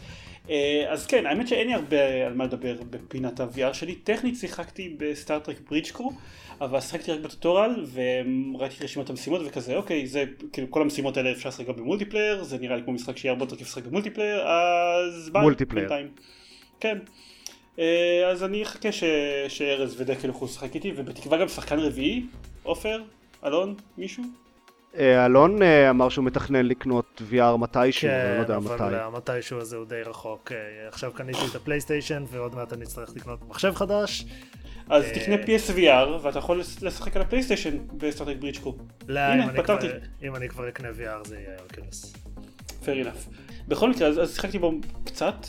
[0.50, 3.94] אה, אז כן, האמת שאין לי הרבה על מה לדבר בפינת ה-VR שלי.
[3.94, 6.12] טכנית שיחקתי ב Star Trek Bridge Crew,
[6.60, 11.32] אבל שיחקתי רק ב tutorial, וראיתי רשימת המשימות וכזה, אוקיי, זה, כאילו כל המשימות האלה
[11.32, 13.84] אפשר לשחק גם ב multiplayer, זה נראה לי כמו משחק שיהיה הרבה יותר כיף לשחק
[13.84, 15.88] ב multiplayer, אז ביי, multiplayer.
[16.80, 16.98] כן.
[17.78, 18.88] אה, אז אני אחכה
[19.48, 22.22] שארז ודקל יוכלו לשחק איתי, ובתקווה גם שחקן רביעי,
[22.62, 23.02] עופר,
[23.44, 24.22] אלון, מישהו?
[24.98, 28.68] אה, אלון אה, אמר שהוא מתכנן לקנות VR מתישהו, כן, אני לא יודע מתי.
[28.68, 30.52] כן, אבל המתישהו הזה הוא די רחוק.
[30.52, 34.26] אה, עכשיו קניתי את ה PlayStation ועוד מעט אני אצטרך לקנות מחשב חדש.
[34.88, 38.76] אז תקנה PSVR ואתה יכול לשחק על הפלייסטיישן בסטארטק ברידג'קו.
[39.08, 39.20] לא,
[40.22, 42.14] אם אני כבר אקנה VR זה יהיה ארקנס.
[42.82, 43.30] fair enough.
[43.68, 44.72] בכל מקרה, אז שיחקתי בו
[45.04, 45.46] קצת,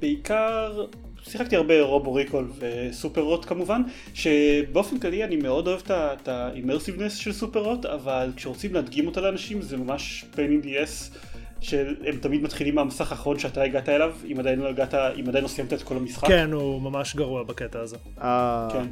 [0.00, 0.86] בעיקר
[1.28, 3.82] שיחקתי הרבה רובו ריקול וסופר רוט כמובן,
[4.14, 9.62] שבאופן כללי אני מאוד אוהב את האימרסיבנס של סופר רוט, אבל כשרוצים להדגים אותה לאנשים
[9.62, 11.16] זה ממש pain in the ass,
[11.60, 15.48] שהם תמיד מתחילים מהמסך האחרון שאתה הגעת אליו, אם עדיין לא הגעת, אם עדיין לא
[15.48, 16.28] סיימת את כל המשחק.
[16.28, 17.96] כן, הוא ממש גרוע בקטע הזה.
[18.22, 18.68] אה.
[18.72, 18.86] כן.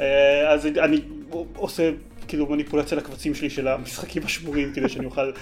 [0.00, 1.00] אה, אז אני
[1.56, 1.90] עושה
[2.28, 5.32] כאילו מניפולציה לקבצים שלי של המשחקים השמורים כדי שאני אוכל,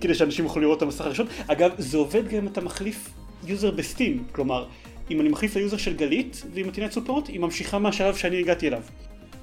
[0.00, 1.26] כדי שאנשים יוכלו לראות את המסך הראשון.
[1.46, 3.10] אגב, זה עובד גם אם אתה מחליף
[3.46, 4.66] user ב Steam, כלומר,
[5.10, 8.68] אם אני מחליף ל user של גלית והיא מתניעה Superhot, היא ממשיכה מהשלב שאני הגעתי
[8.68, 8.82] אליו.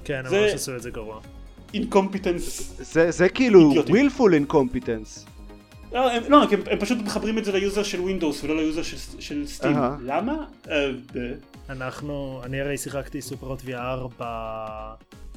[0.03, 1.19] כן, הם ממש עשו את זה גרוע.
[1.73, 2.73] incompetence.
[2.79, 5.25] זה, זה כאילו willful incompetence.
[5.91, 8.61] לא, הם, לא הם, הם פשוט מחברים את זה ל user של Windows ולא ל
[8.61, 9.75] user של, של Steam.
[9.75, 10.01] Uh-huh.
[10.01, 10.45] למה?
[10.65, 10.69] Uh,
[11.69, 14.23] אנחנו, אני הרי שיחקתי Superhot VR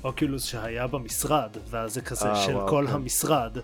[0.03, 2.93] ב Oculus שהיה במשרד, ואז זה כזה uh, של וואו, כל כן.
[2.93, 3.59] המשרד.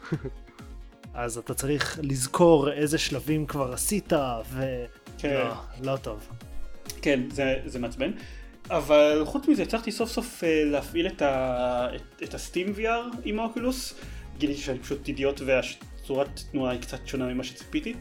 [1.14, 4.12] אז אתה צריך לזכור איזה שלבים כבר עשית,
[4.52, 4.84] ו...
[5.18, 5.44] כן.
[5.82, 6.28] לא, לא טוב.
[7.02, 8.10] כן, זה, זה מעצבן.
[8.70, 13.40] אבל חוץ מזה הצלחתי סוף סוף אה, להפעיל את, ה, את, את הסטים VR עם
[13.40, 13.94] האוקולוס.
[14.38, 17.94] גיליתי שאני פשוט אידיוט והצורת תנועה היא קצת שונה ממה שציפיתי.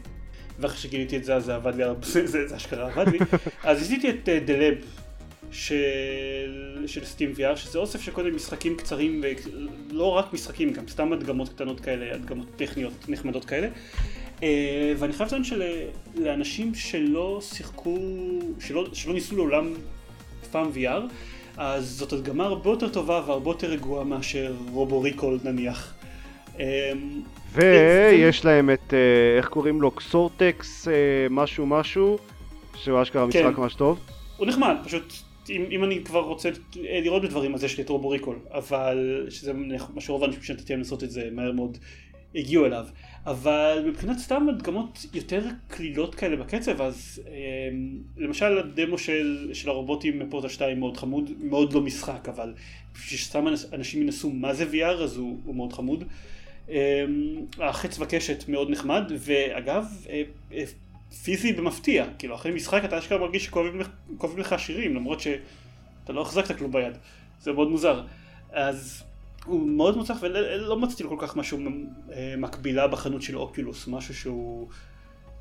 [0.58, 3.18] ואחרי שגיליתי את זה אז זה עבד לי, זה, זה, זה אשכרה עבד לי.
[3.64, 4.84] אז עשיתי את uh, The Lab
[5.52, 9.24] של, של סטים VR, שזה אוסף של קודם משחקים קצרים,
[9.90, 13.68] ולא רק משחקים, גם סתם הדגמות קטנות כאלה, הדגמות טכניות נחמדות כאלה.
[14.42, 17.98] אה, ואני חייב לציין שלאנשים שלא שיחקו,
[18.60, 19.72] שלא, שלא ניסו לעולם
[20.52, 21.12] פעם VR,
[21.56, 25.94] אז זאת הדגמה הרבה יותר טובה והרבה יותר רגועה מאשר רובו ריקול נניח.
[26.60, 26.92] אה,
[27.52, 30.88] ויש להם את, אה, איך קוראים לו, קסורטקס
[31.30, 32.18] משהו משהו,
[32.74, 33.60] שהוא אשכרה משחק כן.
[33.60, 34.00] ממש טוב.
[34.36, 35.12] הוא נחמד, פשוט
[35.50, 39.52] אם, אם אני כבר רוצה לראות בדברים אז יש לי את רובו ריקול, אבל שזה
[39.94, 41.78] מה שרוב האנשים שנתתי להם לעשות את זה מהר מאוד
[42.34, 42.86] הגיעו אליו.
[43.26, 47.32] אבל מבחינת סתם הדגמות יותר קלילות כאלה בקצב, אז אה,
[48.16, 52.54] למשל הדמו של, של הרובוטים מפורטל 2 מאוד חמוד, מאוד לא משחק, אבל
[52.94, 56.04] בשביל שסתם אנשים ינסו מה זה VR אז הוא, הוא מאוד חמוד.
[56.70, 57.04] אה,
[57.58, 60.22] החץ וקשת מאוד נחמד, ואגב, אה,
[60.52, 60.64] אה,
[61.22, 63.80] פיזי במפתיע, כאילו אחרי משחק אתה אשכרה מרגיש שכואבים
[64.38, 66.96] לך שירים, למרות שאתה לא החזקת כלום ביד,
[67.40, 68.02] זה מאוד מוזר.
[68.52, 69.02] אז
[69.44, 71.58] הוא מאוד מוצלח ולא מצאתי לו כל כך משהו
[72.12, 74.68] אה, מקבילה בחנות של אוקולוס, משהו שהוא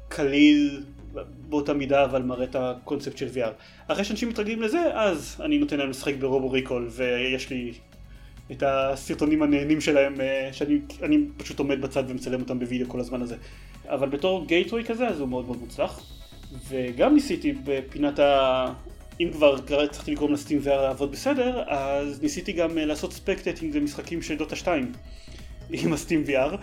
[0.08, 0.84] קליל
[1.50, 3.52] באותה מידה אבל מראה את הקונספט של VR.
[3.88, 7.74] אחרי שאנשים מתרגלים לזה אז אני נותן להם לשחק ברובו ריקול ויש לי
[8.52, 13.36] את הסרטונים הנהנים שלהם אה, שאני פשוט עומד בצד ומצלם אותם בווידאו כל הזמן הזה.
[13.86, 16.04] אבל בתור גייטווי כזה אז הוא מאוד מאוד מוצלח.
[16.70, 18.66] וגם ניסיתי בפינת ה...
[19.20, 24.22] אם כבר הצלחתי לגרום לסטים VR לעבוד בסדר, אז ניסיתי גם אה, לעשות ספקטטינג למשחקים
[24.22, 24.92] של דוטה 2
[25.72, 26.56] עם הסטים VR,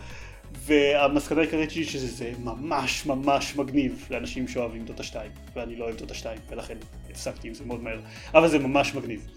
[0.67, 6.15] והמסקנה העיקרית שלי שזה ממש ממש מגניב לאנשים שאוהבים דוטה 2, ואני לא אוהב דוטה
[6.15, 6.77] 2, ולכן
[7.11, 8.01] הפסקתי עם זה מאוד מהר,
[8.35, 9.29] אבל זה ממש מגניב.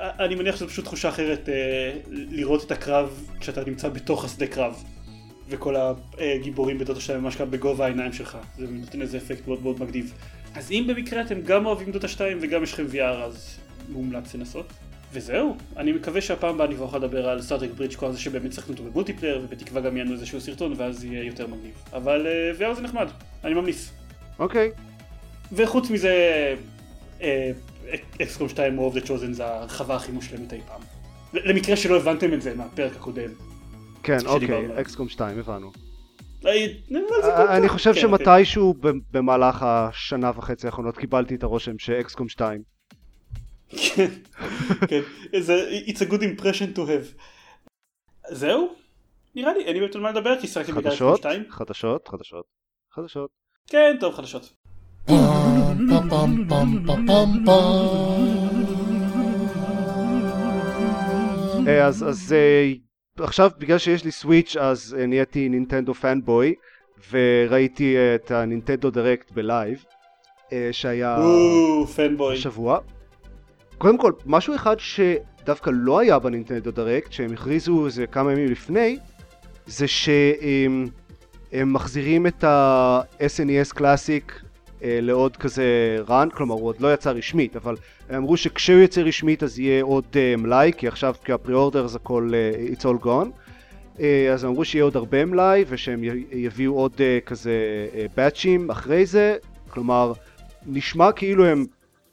[0.00, 4.84] אני מניח שזו פשוט תחושה אחרת אה, לראות את הקרב כשאתה נמצא בתוך השדה קרב.
[5.48, 5.74] וכל
[6.18, 10.14] הגיבורים בדוטה 2 ממש כאן בגובה העיניים שלך, זה נותן איזה אפקט מאוד מאוד מגניב.
[10.54, 14.66] אז אם במקרה אתם גם אוהבים דוטה 2 וגם יש לכם VR אז מומלץ לנסות.
[15.12, 18.52] וזהו, אני מקווה שהפעם הבאה אני כבר יכול לדבר על סטארטק ברידג' כל זה שבאמת
[18.52, 21.74] שחקנו אותו במולטיפלייר ובתקווה גם יענו איזשהו סרטון ואז יהיה יותר מגניב.
[21.92, 23.08] אבל uh, VR זה נחמד,
[23.44, 23.90] אני ממליץ.
[24.38, 24.70] אוקיי.
[25.52, 26.54] וחוץ מזה,
[28.22, 30.80] אקסקום 2 הוא of the chosen זה הרחבה הכי מושלמת אי פעם.
[31.32, 33.30] למקרה שלא הבנתם את זה מהפרק הקודם.
[34.02, 34.80] כן, אוקיי.
[34.80, 35.72] אקסקום 2, הבנו.
[37.48, 42.62] אני חושב כן, שמתישהו ב- במהלך השנה וחצי האחרונות קיבלתי את הרושם שאקסקום 2.
[43.68, 44.10] כן,
[44.88, 45.00] כן,
[45.40, 47.18] זה- it's a good impression to have.
[48.30, 48.74] זהו?
[49.34, 51.44] נראה לי, אין לי באמת על מה לדבר כי שחקתי בגלל חדשות, 2.
[51.50, 52.44] חדשות, חדשות,
[52.94, 53.30] חדשות.
[53.66, 54.52] כן, טוב, חדשות.
[61.82, 62.34] אז,
[63.20, 66.54] עכשיו בגלל שיש לי Switch אז אה, נהייתי Nintendo fanboy
[67.10, 69.84] וראיתי אה, את ה Nintendo Direct ב live
[70.52, 71.18] אה, שהיה.
[72.32, 72.78] השבוע.
[73.78, 78.50] קודם כל, משהו אחד שדווקא לא היה ב Nintendo Direct, שהם הכריזו איזה כמה ימים
[78.50, 78.98] לפני,
[79.66, 80.88] זה שהם
[81.52, 84.43] הם מחזירים את ה-SNES קלאסיק אה,
[84.82, 87.76] לעוד כזה run, כלומר הוא עוד לא יצא רשמית, אבל
[88.08, 92.30] הם אמרו שכשהוא יצא רשמית אז יהיה עוד אה, מלאי, כי עכשיו כהפרי-אורדר זה הכל
[92.34, 93.28] אה, it's all gone.
[94.00, 96.00] אה, אז אמרו שיהיה עוד הרבה מלאי ושהם
[96.32, 97.52] יביאו עוד אה, כזה
[98.16, 99.36] באצ'ים אחרי זה,
[99.68, 100.12] כלומר
[100.66, 101.66] נשמע כאילו הם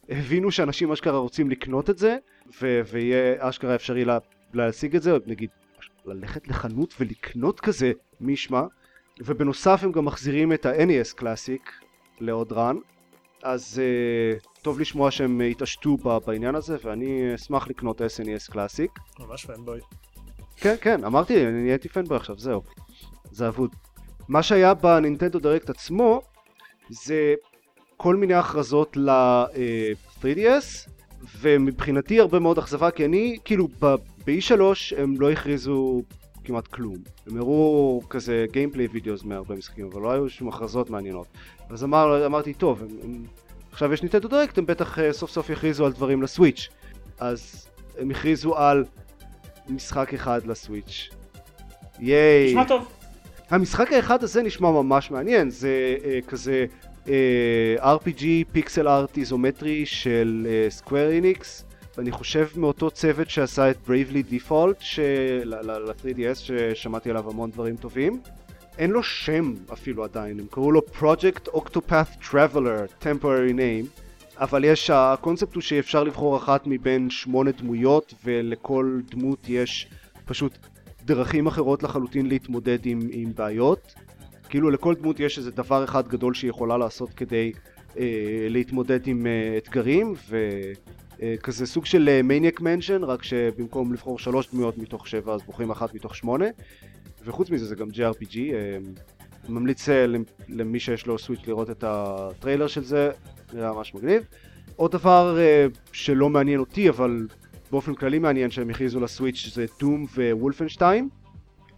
[0.09, 2.18] הבינו שאנשים אשכרה רוצים לקנות את זה
[2.62, 4.18] ו- ויהיה אשכרה אפשרי לה-
[4.53, 5.49] להשיג את זה, נגיד
[6.05, 7.91] ללכת לחנות ולקנות כזה
[8.22, 8.62] מי ישמע
[9.20, 11.72] ובנוסף הם גם מחזירים את ה-NES קלאסיק
[12.22, 12.78] לעוד רן
[13.43, 19.80] אז uh, טוב לשמוע שהם התעשתו בעניין הזה ואני אשמח לקנות SNES קלאסיק ממש פנבוי.
[20.57, 22.61] כן, כן, אמרתי, אני נהייתי פנבוי עכשיו, זהו.
[23.32, 23.76] זה אבוד.
[24.28, 26.22] מה שהיה בנינטנדו דירקט עצמו,
[26.89, 27.36] זה
[27.97, 30.89] כל מיני הכרזות ל-3DS,
[31.39, 34.61] ומבחינתי הרבה מאוד אכזבה, כי אני, כאילו, ב-E3
[34.97, 36.01] הם לא הכריזו
[36.43, 36.95] כמעט כלום.
[37.27, 41.27] הם הראו כזה gameplay videos מהרבה משחקים, אבל לא היו שום הכרזות מעניינות.
[41.69, 43.23] אז אמר, אמרתי, טוב, הם, הם,
[43.71, 46.69] עכשיו יש Nintendo Direct, הם בטח אה, סוף סוף יכריזו על דברים ל Switch.
[47.19, 47.67] אז
[47.97, 48.85] הם הכריזו על
[49.69, 51.09] משחק אחד ל Switch.
[51.99, 52.47] ייי.
[52.47, 52.87] נשמע טוב.
[53.49, 56.65] המשחק האחד הזה נשמע ממש מעניין, זה אה, כזה
[57.07, 61.65] אה, RPG פיקסל ארט איזומטרי של סקוויר איניקס,
[61.97, 64.99] ואני חושב מאותו צוות שעשה את Bravely Default
[65.45, 68.21] ל-3DS ששמעתי עליו המון דברים טובים.
[68.77, 74.01] אין לו שם אפילו עדיין, הם קראו לו Project Octopath Traveler, temporary name,
[74.37, 79.87] אבל יש, הקונספט הוא שאפשר לבחור אחת מבין שמונה דמויות ולכל דמות יש
[80.25, 80.57] פשוט
[81.05, 83.93] דרכים אחרות לחלוטין להתמודד עם, עם בעיות.
[84.49, 87.51] כאילו לכל דמות יש איזה דבר אחד גדול שהיא יכולה לעשות כדי
[87.97, 90.13] אה, להתמודד עם אה, אתגרים
[91.24, 95.93] וכזה סוג של מניאק מנשן רק שבמקום לבחור שלוש דמויות מתוך שבע אז בוחרים אחת
[95.93, 96.45] מתוך שמונה.
[97.26, 98.78] וחוץ מזה זה גם JRPG אה,
[99.49, 100.05] ממליץ אה,
[100.49, 103.11] למי שיש לו סוויץ' לראות את הטריילר של זה
[103.53, 104.24] נראה ממש מגניב.
[104.76, 107.28] עוד דבר אה, שלא מעניין אותי אבל
[107.72, 111.09] באופן כללי מעניין שהם הכריזו ל Switch זה Doom ו Wolfenstein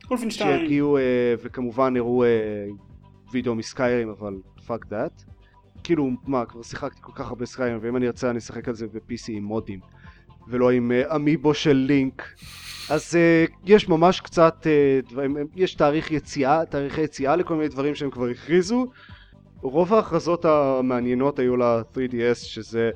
[0.08, 0.60] Wolfenstein.
[0.60, 1.02] שהגיעו אה,
[1.44, 2.30] וכמובן הראו אה,
[3.32, 4.34] וידאו מ Skyrim אבל
[4.68, 5.24] fuck that
[5.84, 8.88] כאילו מה כבר שיחקתי כל כך הרבה Skyrim ואם אני ארצה אני אשחק על זה
[8.88, 9.80] ב-PC עם מודים
[10.48, 12.34] ולא עם אה, amiibo של לינק
[12.90, 17.96] אז אה, יש ממש קצת אה, דברים, יש תאריך יציאה, תאריכי יציאה לכל מיני דברים
[17.96, 18.86] שהם כבר הכריזו
[19.62, 22.92] רוב ההכרזות המעניינות היו ל-3DS שזה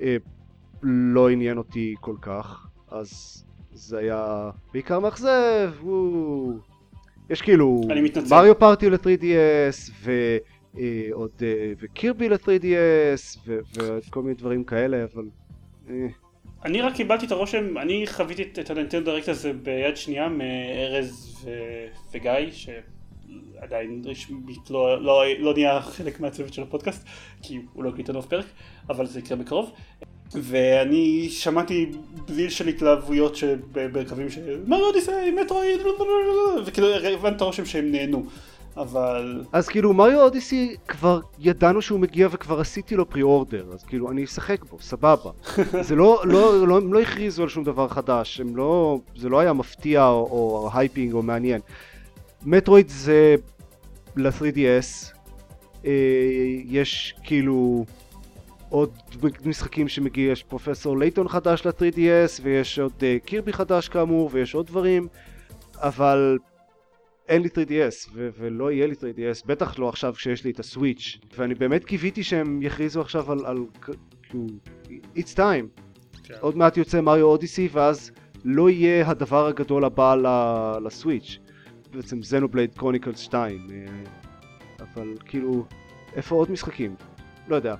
[0.00, 0.16] אה,
[0.82, 6.52] לא עניין אותי כל כך אז זה היה בעיקר מאכזב וואו.
[7.30, 7.80] יש כאילו.
[8.30, 11.08] מריו פארטי ל-3DS ועוד אה,
[11.80, 15.24] וקירבי ל-3DS ו- וכל מיני דברים כאלה אבל
[15.90, 16.06] אה,
[16.64, 21.86] אני רק קיבלתי את הרושם, אני חוויתי את- הנינטנדו דירקט הזה ביד שנייה מארז ו-
[22.14, 27.06] וגיא, שעדיין רשמית לא, לא, לא נהיה חלק מהצוות של הפודקאסט,
[27.42, 28.44] כי הוא לא הקליט אף פרק,
[28.90, 29.70] אבל זה יקרה בקרוב.
[30.32, 31.90] ואני שמעתי
[32.28, 35.80] בליל של התלהבויות שבקווים של Mario Odyssey, Metroid,
[36.66, 38.26] וכאילו הבנת הרושם שהם נהנו.
[38.76, 44.10] אבל אז כאילו Mario Odyssey כבר ידענו שהוא מגיע וכבר עשיתי לו pre-order אז כאילו
[44.10, 45.30] אני אשחק בו סבבה.
[45.88, 49.40] זה לא, לא, לא, הם לא הכריזו על שום דבר חדש הם לא, זה לא
[49.40, 51.60] היה מפתיע או, או hyping או מעניין.
[52.42, 53.34] Metroid זה
[54.16, 55.14] ל-3DS
[55.86, 55.90] אה,
[56.64, 57.84] יש כאילו
[58.68, 58.90] עוד
[59.44, 64.66] משחקים שמגיע, יש פרופסור לייטון חדש ל-3DS ויש עוד אה, קירבי חדש כאמור ויש עוד
[64.66, 65.08] דברים
[65.76, 66.38] אבל
[67.28, 71.18] אין לי 3DS ו- ולא יהיה לי 3DS, בטח לא עכשיו כשיש לי את הסוויץ'
[71.36, 73.58] ואני באמת קיוויתי שהם יכריזו עכשיו על, על
[74.22, 74.46] כאילו,
[75.16, 75.80] it's time,
[76.24, 76.34] כן.
[76.40, 78.10] עוד מעט יוצא מריו אודיסי ואז
[78.44, 81.38] לא יהיה הדבר הגדול הבא ל- לסוויץ',
[81.94, 83.86] בעצם Xenoblade Chronicles 2, אה,
[84.80, 85.64] אבל כאילו,
[86.16, 86.94] איפה עוד משחקים?
[87.48, 87.74] לא יודע.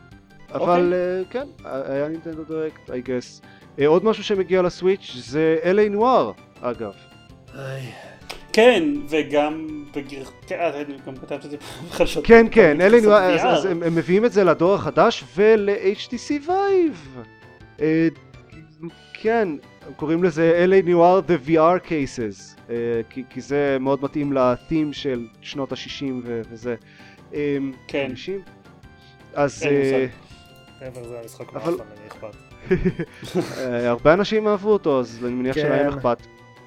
[0.53, 3.45] אבל uh, כן, היה Nintendo Direct, I guess.
[3.79, 6.93] Uh, עוד משהו שמגיע ל Switch זה LA Noire, אגב.
[7.55, 7.93] איי,
[8.55, 10.23] כן, וגם בגר...
[10.47, 11.57] כן, אה, גם כתבת את זה
[11.91, 12.27] בחדשות.
[12.27, 13.65] כן, כן, בקבוצת אז.
[13.65, 17.19] הם, מביאים את זה לדור החדש ול-HTC Vive.
[17.79, 17.83] Uh,
[19.13, 19.49] כן,
[19.87, 22.71] הם קוראים לזה LA נואר The VR Cases, uh,
[23.11, 26.75] כי, כי זה מאוד מתאים לתים של שנות ה-60 ו- וזה.
[27.33, 27.35] Um,
[27.89, 28.07] כן.
[28.09, 28.41] 50?
[29.35, 29.95] אז אין מושג.
[29.95, 30.07] אה,
[30.81, 31.77] מעבר זה המשחק אבל-
[32.09, 32.37] אכפת.
[33.59, 35.61] אה, הרבה אנשים אהבו אותו, אז אני מניח כן.
[35.61, 36.19] שלהם אכפת.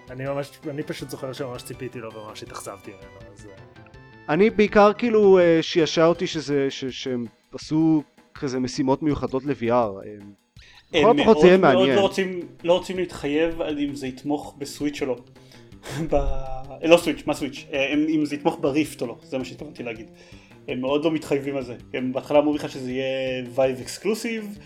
[0.09, 3.45] אני ממש, אני פשוט זוכר שממש ציפיתי לו וממש התאכזבתי ממנו, אז...
[3.45, 3.83] אה,
[4.29, 8.03] אני בעיקר כאילו אה, שישע אותי שזה, ש- שהם עשו
[8.35, 9.71] כזה משימות מיוחדות ל-VR.
[9.71, 10.11] אה,
[10.93, 11.89] הם הפחות מאוד זה יהיה מאוד.
[11.89, 15.15] לא רוצים, לא רוצים להתחייב על אם זה יתמוך ב Switch או לא.
[16.11, 16.15] ב...
[16.83, 17.65] לא Switch, מה Switch?
[17.71, 20.07] הם- אם זה יתמוך ב Rift או לא, זה מה שהתכוונתי להגיד.
[20.67, 21.75] הם מאוד לא מתחייבים על זה.
[21.93, 24.57] הם בהתחלה אמרו לך שזה יהיה Vive exclusive,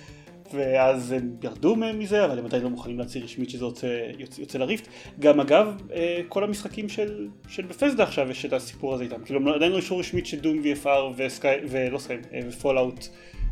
[0.54, 3.88] ואז הם ירדו מזה, אבל הם עדיין לא מוכנים להצהיר רשמית שזה יוצא,
[4.18, 4.88] יוצא, יוצא ל Rift.
[5.20, 9.24] גם אגב, אה, כל המשחקים של, של Bethesda עכשיו יש את הסיפור הזה איתם.
[9.26, 12.57] כאילו לא- עדיין לא אישור רשמית ש Doom VFR ו Sky, ולא Sky, אה, ו
[12.57, 13.08] Fallout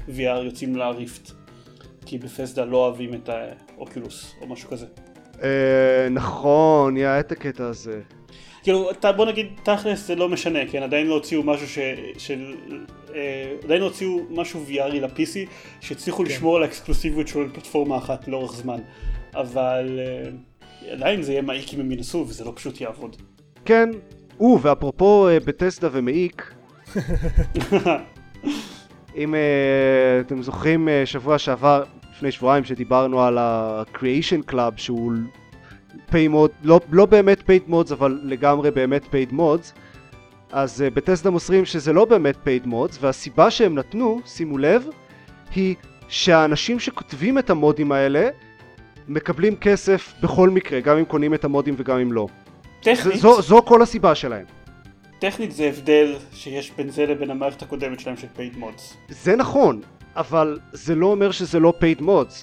[0.10, 1.32] VR יוצאים לריפט.
[2.06, 4.86] כי בפסדה לא אוהבים את האוקולוס או משהו כזה.
[5.44, 8.02] אה, נכון, יא, את הקטע הזה.
[8.64, 11.80] כאילו, אתה, בוא נגיד, תכלס זה לא משנה, כן, עדיין לא הוציאו משהו ש...
[12.18, 12.56] של...
[13.16, 15.50] אה, עדיין לא הוציאו משהו VRי ל-PC
[15.82, 16.30] שהצליחו כן.
[16.30, 18.80] לשמור על האקסקלוסיביות שלו לפלטפורמה אחת לאורך זמן.
[19.36, 20.30] אבל אה,
[20.92, 23.16] עדיין זה יהיה מעיק אם הם ינסו וזה לא פשוט יעבוד.
[23.66, 23.90] כן,
[24.40, 26.54] או, ואפרופו אה, בטסדה ומעיק,
[29.16, 35.12] אם אה, אתם זוכרים אה, שבוע שעבר, לפני שבועיים, שדיברנו על ה-Creation Club שהוא
[36.12, 39.80] mod, לא, לא באמת paid mods אבל לגמרי באמת paid mods
[40.52, 44.88] אז uh, בטסדה מוסרים שזה לא באמת paid mods והסיבה שהם נתנו, שימו לב,
[45.56, 45.76] היא
[46.08, 48.30] שהאנשים שכותבים את המודים האלה
[49.08, 52.28] מקבלים כסף בכל מקרה, גם אם קונים את המודים וגם אם לא.
[52.82, 54.46] טכנית, זו, זו כל הסיבה שלהם.
[55.20, 58.98] טכנית זה הבדל שיש בין זה לבין המערכת הקודמת שלהם של פייד מודס.
[59.10, 59.82] זה נכון,
[60.16, 62.34] אבל זה לא אומר שזה לא paid mods.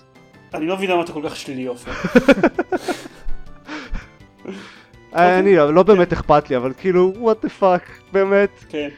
[0.55, 1.93] אני לא מבין למה אתה כל כך שלילי עופר.
[5.15, 8.51] אה, אני לא באמת אכפת לי, אבל כאילו, what the fuck, באמת.
[8.69, 8.89] כן,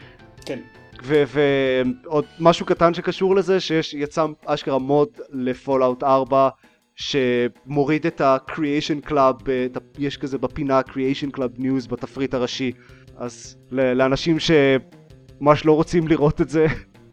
[0.46, 0.59] כן.
[1.03, 6.49] ועוד משהו קטן שקשור לזה, שיש, יצא אשכרה מוד לפולאאוט 4,
[6.96, 9.49] שמוריד את ה-Creation Club,
[9.99, 12.72] יש כזה בפינה Creation Club News בתפריט הראשי.
[13.16, 16.66] אז לאנשים שממש לא רוצים לראות את זה,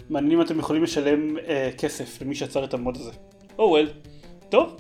[0.10, 3.12] מעניין אם אתם יכולים לשלם אה, כסף למי שיצר את המוד הזה.
[3.60, 3.90] או oh וול.
[4.50, 4.78] טוב,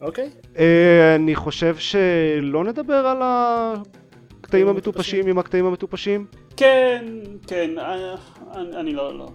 [0.00, 6.26] אוקיי, אה, אני חושב שלא נדבר על הקטעים המטופשים עם הקטעים המטופשים.
[6.56, 7.04] כן,
[7.46, 8.14] כן, אה,
[8.54, 9.28] אני, אני לא, לא.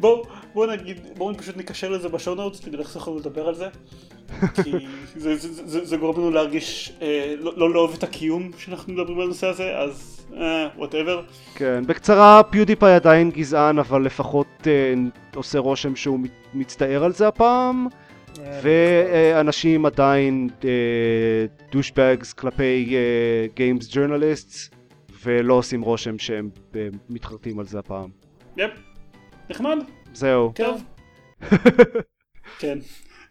[0.00, 0.22] בואו
[0.54, 3.68] בוא נגיד, בואו פשוט נקשר לזה ב show notes כדי לחסוך לנו לדבר על זה.
[4.64, 4.72] כי
[5.16, 9.18] זה, זה, זה, זה גורם לנו להרגיש, אה, לא, לא לאהוב את הקיום שאנחנו מדברים
[9.18, 10.26] על הנושא הזה, אז
[10.76, 11.22] whatever.
[11.54, 14.94] כן, בקצרה, PewDiePie עדיין גזען, אבל לפחות אה,
[15.34, 16.18] עושה רושם שהוא
[16.54, 18.05] מצטער על זה הפעם, אה,
[18.62, 20.48] ואנשים עדיין
[21.70, 22.96] douchebags כלפי
[23.54, 24.70] games journalists,
[25.24, 28.10] ולא עושים רושם שהם אה, מתחרטים על זה הפעם.
[28.56, 28.70] יפ,
[29.50, 29.78] נחמד,
[30.12, 30.52] זהו.
[30.54, 30.82] טוב.
[32.60, 32.78] כן,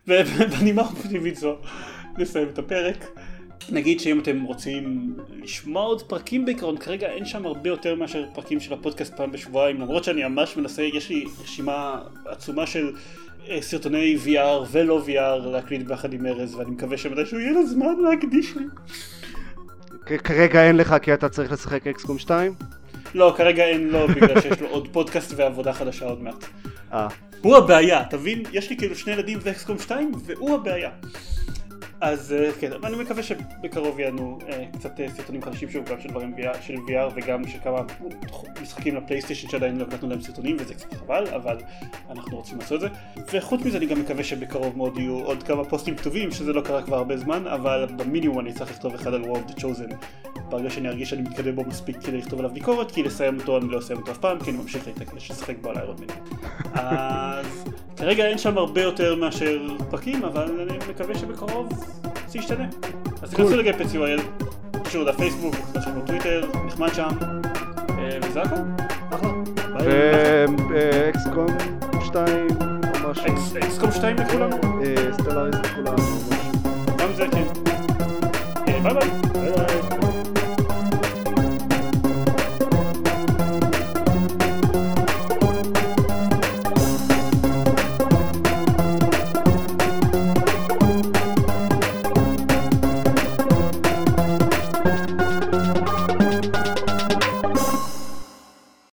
[0.07, 1.57] ובנימה אופטימית זו
[2.17, 3.05] נסיים את הפרק.
[3.69, 8.59] נגיד שאם אתם רוצים לשמוע עוד פרקים בעיקרון, כרגע אין שם הרבה יותר מאשר פרקים
[8.59, 12.91] של הפודקאסט פעם בשבועיים, למרות שאני ממש מנסה, יש לי רשימה עצומה של
[13.49, 17.95] אה, סרטוני VR ולא VR להקליט ביחד עם ארז, ואני מקווה שמתישהו יהיה לו זמן
[18.09, 18.65] להקדיש לי.
[20.17, 22.53] כרגע אין לך כי אתה צריך לשחק אקסקום 2?
[23.15, 26.45] לא, כרגע אין לו, בגלל שיש לו עוד פודקאסט ועבודה חדשה עוד מעט.
[26.93, 27.07] אה,
[27.41, 28.43] הוא הבעיה, תבין?
[28.51, 30.89] יש לי כאילו שני ילדים ואקסקום 2 והוא הבעיה.
[32.05, 36.01] אז אה, כן, אבל אני מקווה שבקרוב יענו אה, קצת אה, סרטונים חדשים שוב, גם
[36.01, 37.81] של דברים של VR וגם של כמה
[38.61, 41.57] משחקים לפלייסטיישן שעדיין לא הקלטנו להם סרטונים וזה קצת חבל, אבל
[42.09, 42.97] אנחנו רוצים לעשות את זה.
[43.33, 46.81] וחוץ מזה אני גם מקווה שבקרוב מאוד יהיו עוד כמה פוסטים כתובים, שזה לא קרה
[46.81, 49.95] כבר הרבה זמן, אבל במינימום אני צריך לכתוב אחד על of the Chosen.
[50.49, 53.67] ברגע שאני ארגיש שאני מתקדם בו מספיק כדי לכתוב עליו ביקורת, כי לסיים אותו אני
[53.67, 56.07] לא אסיים אותו אף פעם, כי אני ממשיך לשחק בו על איירון מן.
[56.73, 57.65] אז
[57.97, 61.69] כרגע אין שם הרבה יותר מאשר פרקים, אבל אני מקווה שבקרוב
[62.35, 62.65] חצי ישתנה.
[63.21, 64.21] אז תיכנסו לגפץ UIL,
[64.87, 66.01] יש לנו פייסבוק, יש לנו
[66.65, 67.09] נחמד שם,
[67.89, 68.55] אה, וזה הכל,
[69.11, 69.31] אחלה.
[70.69, 71.47] ואקסקום
[71.93, 72.47] אה, 2
[73.03, 73.25] או משהו.
[73.57, 74.49] אקסקום 2 לכולם?
[74.53, 75.95] אה, סטלאריס לכולם.
[76.97, 77.43] גם זה כן.
[78.83, 79.44] ביי ביי.